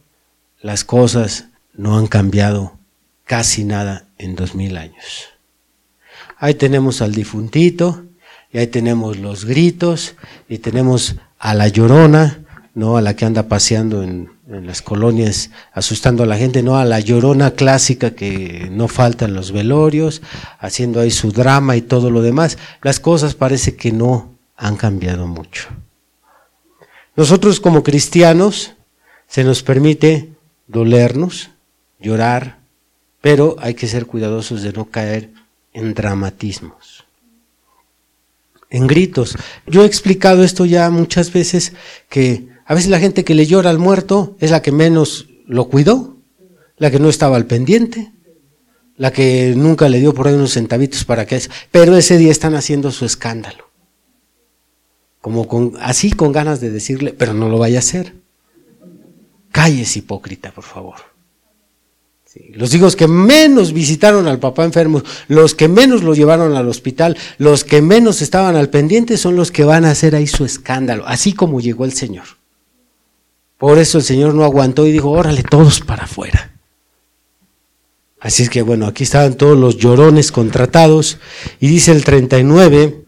las 0.61 0.85
cosas 0.85 1.47
no 1.73 1.99
han 1.99 2.07
cambiado 2.07 2.79
casi 3.25 3.65
nada 3.65 4.07
en 4.19 4.35
dos 4.37 4.55
mil 4.55 4.77
años. 4.77 5.34
Ahí 6.45 6.53
tenemos 6.53 7.01
al 7.01 7.15
difuntito, 7.15 8.05
y 8.53 8.59
ahí 8.59 8.67
tenemos 8.67 9.17
los 9.17 9.47
gritos, 9.47 10.15
y 10.47 10.59
tenemos 10.59 11.17
a 11.39 11.55
la 11.55 11.69
llorona, 11.69 12.45
no 12.75 12.99
a 12.99 13.01
la 13.01 13.17
que 13.17 13.25
anda 13.25 13.49
paseando 13.49 14.03
en, 14.03 14.29
en, 14.51 14.67
las 14.67 14.83
colonias 14.83 15.49
asustando 15.73 16.23
a 16.23 16.27
la 16.27 16.37
gente, 16.37 16.63
no 16.63 16.77
a 16.77 16.85
la 16.85 17.01
llorona 17.01 17.53
clásica 17.53 18.11
que 18.11 18.69
no 18.71 18.89
falta 18.89 19.25
en 19.25 19.33
los 19.33 19.53
velorios, 19.53 20.21
haciendo 20.59 21.01
ahí 21.01 21.11
su 21.11 21.33
drama 21.33 21.77
y 21.77 21.81
todo 21.81 22.11
lo 22.11 22.21
demás. 22.21 22.59
Las 22.83 23.01
cosas 23.01 23.35
parece 23.35 23.75
que 23.75 23.91
no 23.91 24.35
han 24.59 24.77
cambiado 24.77 25.27
mucho. 25.27 25.69
Nosotros 27.17 27.59
como 27.59 27.83
cristianos 27.83 28.75
se 29.29 29.45
nos 29.45 29.63
permite 29.63 30.29
dolernos, 30.67 31.49
llorar, 31.99 32.59
pero 33.23 33.57
hay 33.61 33.73
que 33.73 33.87
ser 33.87 34.05
cuidadosos 34.05 34.61
de 34.61 34.75
no 34.75 34.91
caer 34.91 35.31
en 35.75 35.93
dramatismos, 35.93 37.05
en 38.71 38.87
gritos. 38.87 39.37
Yo 39.67 39.83
he 39.83 39.87
explicado 39.87 40.43
esto 40.43 40.65
ya 40.65 40.89
muchas 40.89 41.33
veces, 41.33 41.75
que 42.09 42.49
a 42.65 42.75
veces 42.75 42.89
la 42.89 43.01
gente 43.01 43.25
que 43.25 43.35
le 43.35 43.45
llora 43.45 43.69
al 43.69 43.79
muerto 43.79 44.37
es 44.41 44.51
la 44.51 44.63
que 44.63 44.73
menos 44.73 45.29
lo 45.47 45.69
cuidó, 45.69 46.17
la 46.79 46.91
que 46.91 47.01
no 47.01 47.11
estaba 47.11 47.37
al 47.37 47.47
pendiente, 47.47 48.13
la 48.97 49.13
que 49.13 49.53
nunca 49.57 49.89
le 49.89 50.01
dio 50.01 50.15
por 50.15 50.29
ahí 50.29 50.35
unos 50.35 50.55
centavitos 50.55 51.05
para 51.05 51.27
que... 51.27 51.43
Pero 51.71 51.97
ese 51.97 52.17
día 52.17 52.31
están 52.31 52.55
haciendo 52.55 52.93
su 52.93 53.05
escándalo. 53.05 53.69
Como 55.21 55.49
con, 55.49 55.73
así 55.81 56.13
con 56.13 56.33
ganas 56.33 56.61
de 56.61 56.71
decirle, 56.71 57.13
pero 57.13 57.35
no 57.35 57.49
lo 57.49 57.59
vaya 57.59 57.79
a 57.79 57.81
hacer. 57.81 58.15
Calles 59.51 59.97
hipócrita, 59.97 60.53
por 60.53 60.65
favor 60.65 61.14
los 62.53 62.75
hijos 62.75 62.97
que 62.97 63.07
menos 63.07 63.73
visitaron 63.73 64.27
al 64.27 64.39
papá 64.39 64.65
enfermo, 64.65 65.03
los 65.29 65.55
que 65.55 65.69
menos 65.69 66.03
lo 66.03 66.15
llevaron 66.15 66.57
al 66.57 66.69
hospital, 66.69 67.17
los 67.39 67.65
que 67.65 67.81
menos 67.81 68.23
estaban 68.23 68.57
al 68.57 68.71
pendiente 68.71 69.17
son 69.17 69.37
los 69.37 69.53
que 69.53 69.65
van 69.65 69.85
a 69.85 69.91
hacer 69.91 70.15
ahí 70.15 70.27
su 70.27 70.45
escándalo, 70.45 71.07
así 71.07 71.33
como 71.33 71.61
llegó 71.61 71.85
el 71.85 71.93
Señor. 71.93 72.25
Por 73.59 73.79
eso 73.79 73.99
el 73.99 74.05
Señor 74.05 74.35
no 74.35 74.45
aguantó 74.45 74.87
y 74.87 74.93
dijo, 74.93 75.11
órale, 75.11 75.43
todos 75.43 75.81
para 75.81 76.05
afuera. 76.05 76.53
Así 78.19 78.43
es 78.43 78.51
que 78.51 78.63
bueno, 78.63 78.87
aquí 78.87 79.05
estaban 79.05 79.35
todos 79.35 79.57
los 79.57 79.77
llorones 79.77 80.33
contratados 80.33 81.19
y 81.61 81.69
dice 81.69 81.93
el 81.93 82.05
39 82.05 83.05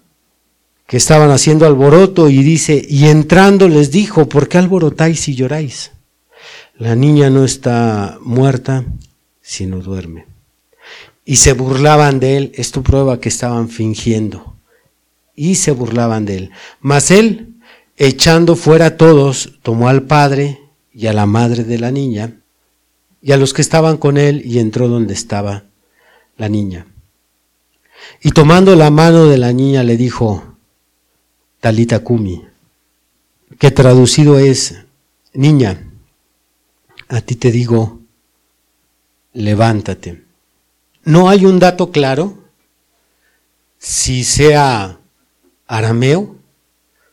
que 0.87 0.97
estaban 0.99 1.31
haciendo 1.31 1.67
alboroto 1.67 2.29
y 2.29 2.43
dice, 2.43 2.85
y 2.89 3.07
entrando 3.07 3.69
les 3.69 3.91
dijo, 3.91 4.29
¿por 4.29 4.49
qué 4.49 4.59
alborotáis 4.59 5.27
y 5.29 5.35
lloráis? 5.35 5.91
La 6.79 6.95
niña 6.95 7.31
no 7.31 7.45
está 7.45 8.19
muerta, 8.21 8.85
sino 9.47 9.79
duerme. 9.79 10.27
Y 11.25 11.37
se 11.37 11.53
burlaban 11.53 12.19
de 12.19 12.37
él, 12.37 12.53
esto 12.57 12.83
prueba 12.83 13.21
que 13.21 13.29
estaban 13.29 13.69
fingiendo. 13.69 14.57
Y 15.37 15.55
se 15.55 15.71
burlaban 15.71 16.25
de 16.25 16.37
él. 16.37 16.51
Mas 16.81 17.13
él, 17.13 17.55
echando 17.97 18.57
fuera 18.57 18.87
a 18.87 18.97
todos, 18.97 19.59
tomó 19.63 19.89
al 19.89 20.03
padre 20.03 20.61
y 20.93 21.07
a 21.07 21.13
la 21.13 21.27
madre 21.27 21.63
de 21.63 21.79
la 21.79 21.93
niña 21.93 22.41
y 23.23 23.33
a 23.33 23.37
los 23.37 23.55
que 23.55 23.63
estaban 23.63 23.99
con 23.99 24.19
él 24.19 24.43
y 24.45 24.59
entró 24.59 24.89
donde 24.89 25.15
estaba 25.15 25.65
la 26.37 26.49
niña. 26.49 26.87
Y 28.23 28.33
tomando 28.33 28.75
la 28.75 28.91
mano 28.91 29.27
de 29.27 29.39
la 29.39 29.53
niña 29.53 29.85
le 29.85 29.97
dijo, 29.97 30.57
Talita 31.61 32.01
Kumi, 32.01 32.45
que 33.59 33.71
traducido 33.71 34.39
es, 34.41 34.77
niña, 35.33 35.89
a 37.09 37.21
ti 37.21 37.37
te 37.37 37.53
digo, 37.53 38.01
levántate. 39.37 40.23
No 41.05 41.29
hay 41.29 41.45
un 41.45 41.59
dato 41.59 41.91
claro 41.93 42.39
si 43.79 44.25
sea 44.25 44.99
arameo, 45.67 46.37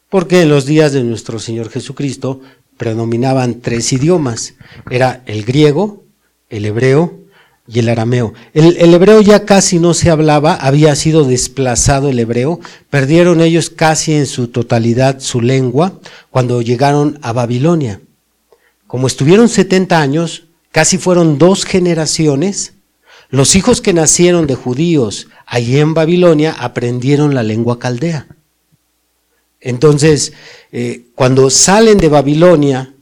porque 0.09 0.41
en 0.41 0.49
los 0.49 0.65
días 0.65 0.93
de 0.93 1.03
nuestro 1.03 1.38
Señor 1.38 1.69
Jesucristo 1.69 2.41
predominaban 2.78 3.59
tres 3.59 3.91
idiomas. 3.93 4.55
Era 4.89 5.21
el 5.26 5.43
griego, 5.43 6.03
el 6.49 6.65
hebreo 6.65 7.19
y 7.67 7.80
el 7.80 7.89
arameo. 7.89 8.34
El, 8.53 8.78
el, 8.78 8.93
hebreo 8.93 9.21
ya 9.21 9.45
casi 9.45 9.80
no 9.80 9.93
se 9.93 10.09
hablaba, 10.09 10.55
había 10.55 10.95
sido 10.95 11.26
desplazado 11.26 12.09
el 12.09 12.19
hebreo, 12.19 12.59
perdieron 12.89 13.41
ellos 13.41 13.69
casi 13.69 14.13
en 14.13 14.28
su 14.28 14.47
totalidad 14.47 15.19
su 15.19 15.41
lengua 15.41 15.99
cuando 16.30 16.61
llegaron 16.61 17.19
a 17.21 17.34
Babilonia. 17.34 18.01
Como 18.88 19.07
estuvieron 19.07 19.49
70 19.49 19.99
años, 19.99 20.43
casi 20.74 20.97
fueron 20.97 21.38
dos 21.38 21.63
generaciones, 21.63 22.74
los 23.30 23.55
hijos 23.55 23.80
que 23.80 23.93
nacieron 23.93 24.47
de 24.47 24.55
judíos 24.55 25.28
allí 25.45 25.80
en 25.80 25.93
Babilonia 25.93 26.51
aprendieron 26.51 27.36
la 27.36 27.43
lengua 27.43 27.80
caldea. 27.80 28.28
Entonces, 29.61 30.34
eh, 30.71 31.05
cuando 31.15 31.49
salen 31.49 31.99
de 31.99 32.09
Babilonia, 32.09 32.95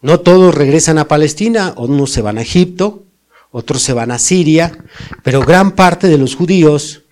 no 0.00 0.20
todos 0.20 0.54
regresan 0.54 0.98
a 0.98 1.06
Palestina, 1.06 1.74
unos 1.76 2.10
se 2.10 2.22
van 2.22 2.38
a 2.38 2.42
Egipto, 2.42 3.04
otros 3.50 3.82
se 3.82 3.92
van 3.92 4.10
a 4.10 4.18
Siria, 4.18 4.76
pero 5.22 5.42
gran 5.42 5.72
parte 5.72 6.08
de 6.08 6.18
los 6.18 6.34
judíos 6.34 7.02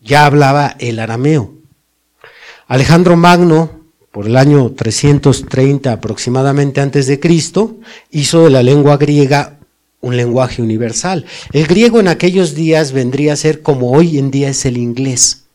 ya 0.00 0.26
hablaba 0.26 0.74
el 0.80 0.98
arameo. 0.98 1.54
Alejandro 2.66 3.16
Magno 3.16 3.75
por 4.16 4.26
el 4.26 4.38
año 4.38 4.72
330 4.72 5.92
aproximadamente 5.92 6.80
antes 6.80 7.06
de 7.06 7.20
Cristo, 7.20 7.76
hizo 8.10 8.44
de 8.44 8.50
la 8.50 8.62
lengua 8.62 8.96
griega 8.96 9.58
un 10.00 10.16
lenguaje 10.16 10.62
universal. 10.62 11.26
El 11.52 11.66
griego 11.66 12.00
en 12.00 12.08
aquellos 12.08 12.54
días 12.54 12.92
vendría 12.92 13.34
a 13.34 13.36
ser 13.36 13.60
como 13.60 13.92
hoy 13.92 14.16
en 14.16 14.30
día 14.30 14.48
es 14.48 14.64
el 14.64 14.78
inglés, 14.78 15.48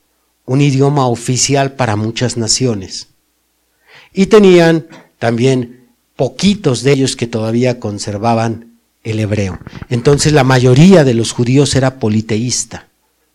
un 0.46 0.62
idioma 0.62 1.08
oficial 1.08 1.72
para 1.72 1.96
muchas 1.96 2.38
naciones. 2.38 3.08
Y 4.14 4.28
tenían 4.28 4.86
también 5.18 5.88
poquitos 6.16 6.84
de 6.84 6.92
ellos 6.92 7.16
que 7.16 7.26
todavía 7.26 7.80
conservaban 7.80 8.78
el 9.04 9.20
hebreo. 9.22 9.58
Entonces 9.90 10.34
la 10.34 10.44
mayoría 10.44 11.04
de 11.04 11.16
los 11.16 11.32
judíos 11.32 11.74
era 11.74 11.98
politeísta, 11.98 12.90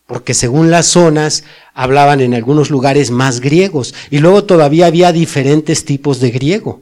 porque 0.06 0.34
según 0.34 0.70
las 0.70 0.86
zonas 0.86 1.44
hablaban 1.74 2.20
en 2.20 2.34
algunos 2.34 2.70
lugares 2.70 3.10
más 3.10 3.40
griegos 3.40 3.94
y 4.10 4.18
luego 4.18 4.44
todavía 4.44 4.86
había 4.86 5.12
diferentes 5.12 5.84
tipos 5.84 6.20
de 6.20 6.30
griego. 6.30 6.80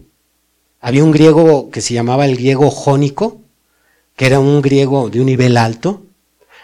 Había 0.80 1.04
un 1.04 1.12
griego 1.12 1.70
que 1.70 1.80
se 1.80 1.94
llamaba 1.94 2.26
el 2.26 2.36
griego 2.36 2.70
jónico, 2.70 3.40
que 4.16 4.26
era 4.26 4.38
un 4.38 4.60
griego 4.60 5.08
de 5.08 5.20
un 5.20 5.26
nivel 5.26 5.56
alto. 5.56 6.02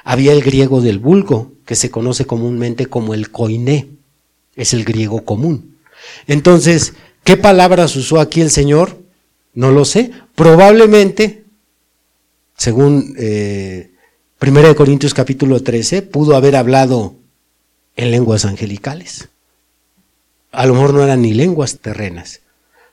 Había 0.05 0.33
el 0.33 0.43
griego 0.43 0.83
del 0.83 0.99
vulgo, 0.99 1.53
que 1.65 1.75
se 1.75 1.91
conoce 1.91 2.27
comúnmente 2.27 2.87
como 2.87 3.15
el 3.15 3.31
koiné, 3.31 3.89
es 4.57 4.75
el 4.75 4.85
griego 4.85 5.25
común. 5.25 5.77
Entonces, 6.27 6.95
¿qué 7.25 7.37
palabras 7.37 7.97
usó 7.97 8.21
aquí 8.21 8.41
el 8.41 8.51
Señor? 8.51 8.99
No 9.55 9.71
lo 9.71 9.85
sé. 9.85 10.11
Probablemente, 10.35 11.45
según 12.57 13.15
eh, 13.19 13.90
1 14.43 14.75
Corintios 14.75 15.13
capítulo 15.13 15.63
13, 15.63 16.01
pudo 16.01 16.35
haber 16.35 16.57
hablado 16.57 17.15
en 17.95 18.11
lenguas 18.11 18.47
angelicales. 18.47 19.29
A 20.51 20.65
lo 20.65 20.75
mejor 20.75 20.95
no 20.95 21.05
eran 21.05 21.21
ni 21.21 21.35
lenguas 21.35 21.79
terrenas. 21.79 22.41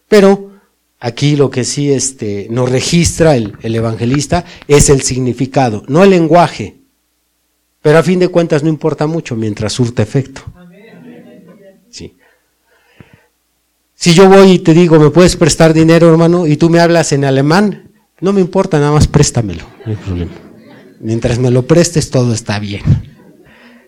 Pero 0.09 0.51
aquí 0.99 1.37
lo 1.37 1.49
que 1.49 1.63
sí 1.63 1.91
este, 1.91 2.47
nos 2.49 2.69
registra 2.69 3.37
el, 3.37 3.53
el 3.61 3.75
evangelista 3.75 4.43
es 4.67 4.89
el 4.89 5.01
significado, 5.03 5.83
no 5.87 6.03
el 6.03 6.09
lenguaje. 6.09 6.75
Pero 7.81 7.97
a 7.97 8.03
fin 8.03 8.19
de 8.19 8.27
cuentas 8.27 8.61
no 8.61 8.69
importa 8.69 9.07
mucho 9.07 9.37
mientras 9.37 9.71
surte 9.71 10.01
efecto. 10.01 10.41
Sí. 11.89 12.17
Si 13.95 14.13
yo 14.13 14.27
voy 14.27 14.51
y 14.51 14.59
te 14.59 14.73
digo, 14.73 14.99
¿me 14.99 15.11
puedes 15.11 15.37
prestar 15.37 15.73
dinero, 15.73 16.09
hermano? 16.09 16.45
Y 16.45 16.57
tú 16.57 16.69
me 16.69 16.81
hablas 16.81 17.13
en 17.13 17.23
alemán, 17.23 17.89
no 18.19 18.33
me 18.33 18.41
importa, 18.41 18.79
nada 18.79 18.91
más 18.91 19.07
préstamelo, 19.07 19.63
no 19.85 19.91
hay 19.91 19.97
problema. 19.97 20.46
Mientras 20.99 21.39
me 21.39 21.51
lo 21.51 21.67
prestes, 21.67 22.09
todo 22.09 22.33
está 22.33 22.59
bien. 22.59 22.83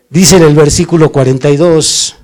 Dice 0.10 0.38
en 0.38 0.44
el 0.44 0.56
versículo 0.56 1.12
42, 1.12 2.16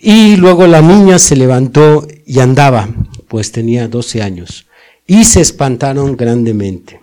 y 0.00 0.36
luego 0.36 0.66
la 0.66 0.82
niña 0.82 1.18
se 1.18 1.36
levantó 1.36 2.06
y 2.26 2.40
andaba, 2.40 2.88
pues 3.28 3.52
tenía 3.52 3.88
12 3.88 4.22
años, 4.22 4.66
y 5.06 5.24
se 5.24 5.40
espantaron 5.40 6.16
grandemente. 6.16 7.00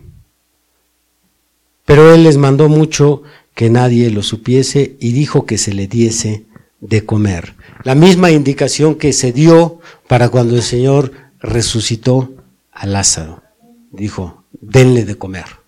Pero 1.85 2.13
él 2.13 2.23
les 2.23 2.37
mandó 2.37 2.69
mucho 2.69 3.23
que 3.55 3.69
nadie 3.69 4.09
lo 4.09 4.23
supiese 4.23 4.95
y 4.99 5.11
dijo 5.11 5.45
que 5.45 5.57
se 5.57 5.73
le 5.73 5.87
diese 5.87 6.45
de 6.79 7.05
comer. 7.05 7.55
La 7.83 7.95
misma 7.95 8.31
indicación 8.31 8.95
que 8.95 9.13
se 9.13 9.31
dio 9.31 9.79
para 10.07 10.29
cuando 10.29 10.55
el 10.55 10.63
Señor 10.63 11.11
resucitó 11.39 12.33
a 12.71 12.85
Lázaro. 12.87 13.43
Dijo, 13.91 14.43
denle 14.59 15.05
de 15.05 15.15
comer. 15.15 15.62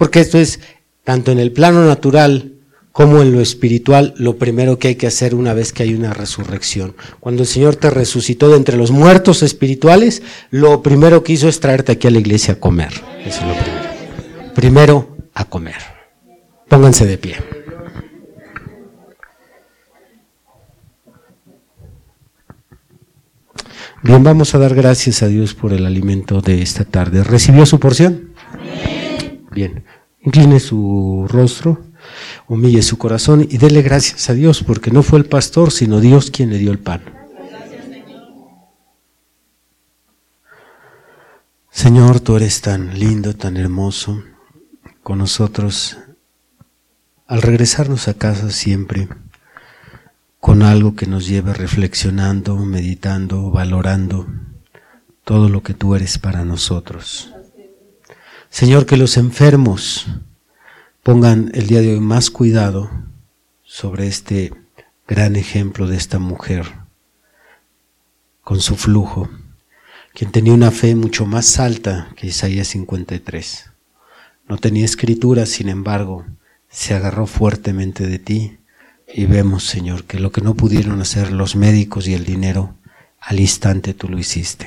Porque 0.00 0.20
esto 0.20 0.38
es, 0.38 0.60
tanto 1.04 1.30
en 1.30 1.38
el 1.38 1.52
plano 1.52 1.84
natural 1.84 2.54
como 2.90 3.20
en 3.20 3.32
lo 3.32 3.42
espiritual, 3.42 4.14
lo 4.16 4.38
primero 4.38 4.78
que 4.78 4.88
hay 4.88 4.94
que 4.94 5.06
hacer 5.06 5.34
una 5.34 5.52
vez 5.52 5.74
que 5.74 5.82
hay 5.82 5.92
una 5.92 6.14
resurrección. 6.14 6.94
Cuando 7.20 7.42
el 7.42 7.46
Señor 7.46 7.76
te 7.76 7.90
resucitó 7.90 8.48
de 8.48 8.56
entre 8.56 8.78
los 8.78 8.92
muertos 8.92 9.42
espirituales, 9.42 10.22
lo 10.48 10.82
primero 10.82 11.22
que 11.22 11.34
hizo 11.34 11.50
es 11.50 11.60
traerte 11.60 11.92
aquí 11.92 12.06
a 12.08 12.12
la 12.12 12.18
iglesia 12.18 12.54
a 12.54 12.56
comer. 12.58 12.94
Eso 13.26 13.42
es 13.42 13.46
lo 13.46 13.62
primero. 13.62 14.54
Primero 14.54 15.16
a 15.34 15.44
comer. 15.44 15.76
Pónganse 16.66 17.04
de 17.04 17.18
pie. 17.18 17.36
Bien, 24.02 24.24
vamos 24.24 24.54
a 24.54 24.58
dar 24.58 24.74
gracias 24.74 25.22
a 25.22 25.26
Dios 25.26 25.52
por 25.52 25.74
el 25.74 25.84
alimento 25.84 26.40
de 26.40 26.62
esta 26.62 26.86
tarde. 26.86 27.22
¿Recibió 27.22 27.66
su 27.66 27.78
porción? 27.78 28.30
Bien, 29.52 29.84
incline 30.22 30.60
su 30.60 31.26
rostro, 31.28 31.82
humille 32.48 32.82
su 32.82 32.98
corazón 32.98 33.46
y 33.48 33.58
dele 33.58 33.82
gracias 33.82 34.28
a 34.30 34.34
Dios 34.34 34.62
porque 34.62 34.90
no 34.90 35.02
fue 35.02 35.18
el 35.18 35.26
pastor, 35.26 35.70
sino 35.70 36.00
Dios 36.00 36.30
quien 36.30 36.50
le 36.50 36.58
dio 36.58 36.72
el 36.72 36.78
pan. 36.78 37.02
Señor, 41.70 42.20
tú 42.20 42.36
eres 42.36 42.60
tan 42.60 42.98
lindo, 42.98 43.34
tan 43.34 43.56
hermoso 43.56 44.22
con 45.02 45.18
nosotros 45.18 45.96
al 47.26 47.42
regresarnos 47.42 48.08
a 48.08 48.14
casa 48.14 48.50
siempre 48.50 49.08
con 50.40 50.62
algo 50.62 50.96
que 50.96 51.06
nos 51.06 51.28
lleve 51.28 51.52
reflexionando, 51.52 52.56
meditando, 52.56 53.50
valorando 53.50 54.26
todo 55.22 55.48
lo 55.48 55.62
que 55.62 55.74
tú 55.74 55.94
eres 55.94 56.18
para 56.18 56.44
nosotros. 56.44 57.32
Señor, 58.50 58.84
que 58.84 58.96
los 58.96 59.16
enfermos 59.16 60.06
pongan 61.04 61.52
el 61.54 61.68
día 61.68 61.80
de 61.80 61.92
hoy 61.92 62.00
más 62.00 62.30
cuidado 62.30 62.90
sobre 63.62 64.08
este 64.08 64.52
gran 65.06 65.36
ejemplo 65.36 65.86
de 65.86 65.96
esta 65.96 66.18
mujer 66.18 66.66
con 68.42 68.60
su 68.60 68.74
flujo, 68.74 69.30
quien 70.14 70.32
tenía 70.32 70.52
una 70.52 70.72
fe 70.72 70.96
mucho 70.96 71.26
más 71.26 71.60
alta 71.60 72.12
que 72.16 72.26
Isaías 72.26 72.66
53. 72.68 73.70
No 74.48 74.58
tenía 74.58 74.84
escritura, 74.84 75.46
sin 75.46 75.68
embargo, 75.68 76.26
se 76.68 76.94
agarró 76.94 77.28
fuertemente 77.28 78.08
de 78.08 78.18
ti 78.18 78.58
y 79.14 79.26
vemos, 79.26 79.64
Señor, 79.64 80.04
que 80.04 80.18
lo 80.18 80.32
que 80.32 80.40
no 80.40 80.54
pudieron 80.54 81.00
hacer 81.00 81.30
los 81.30 81.54
médicos 81.54 82.08
y 82.08 82.14
el 82.14 82.24
dinero, 82.24 82.74
al 83.20 83.38
instante 83.38 83.94
tú 83.94 84.08
lo 84.08 84.18
hiciste. 84.18 84.66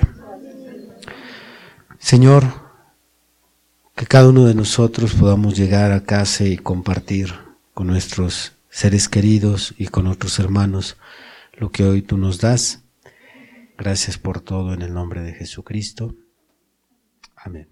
Señor, 1.99 2.62
que 3.95 4.07
cada 4.07 4.29
uno 4.29 4.45
de 4.45 4.55
nosotros 4.55 5.13
podamos 5.13 5.55
llegar 5.55 5.91
a 5.91 6.03
casa 6.03 6.45
y 6.45 6.57
compartir 6.57 7.33
con 7.73 7.87
nuestros 7.87 8.53
seres 8.69 9.07
queridos 9.07 9.75
y 9.77 9.87
con 9.87 10.07
otros 10.07 10.39
hermanos 10.39 10.97
lo 11.53 11.71
que 11.71 11.83
hoy 11.83 12.01
tú 12.01 12.17
nos 12.17 12.39
das. 12.39 12.83
Gracias 13.77 14.17
por 14.17 14.41
todo 14.41 14.73
en 14.73 14.81
el 14.81 14.93
nombre 14.93 15.21
de 15.21 15.33
Jesucristo. 15.33 16.15
Amén. 17.35 17.67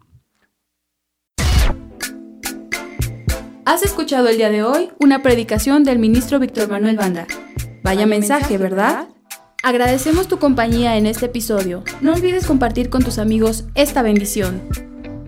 Has 3.65 3.83
escuchado 3.83 4.27
el 4.27 4.37
día 4.37 4.49
de 4.49 4.63
hoy 4.63 4.89
una 4.99 5.23
predicación 5.23 5.83
del 5.83 5.97
ministro 5.97 6.39
Víctor 6.39 6.69
Manuel 6.69 6.97
Banda. 6.97 7.25
Vaya 7.83 8.05
mensaje, 8.05 8.57
¿verdad? 8.57 9.07
Agradecemos 9.63 10.27
tu 10.27 10.39
compañía 10.39 10.97
en 10.97 11.05
este 11.05 11.27
episodio. 11.27 11.83
No 12.01 12.13
olvides 12.13 12.45
compartir 12.45 12.89
con 12.89 13.03
tus 13.03 13.17
amigos 13.17 13.65
esta 13.75 14.01
bendición. 14.01 14.90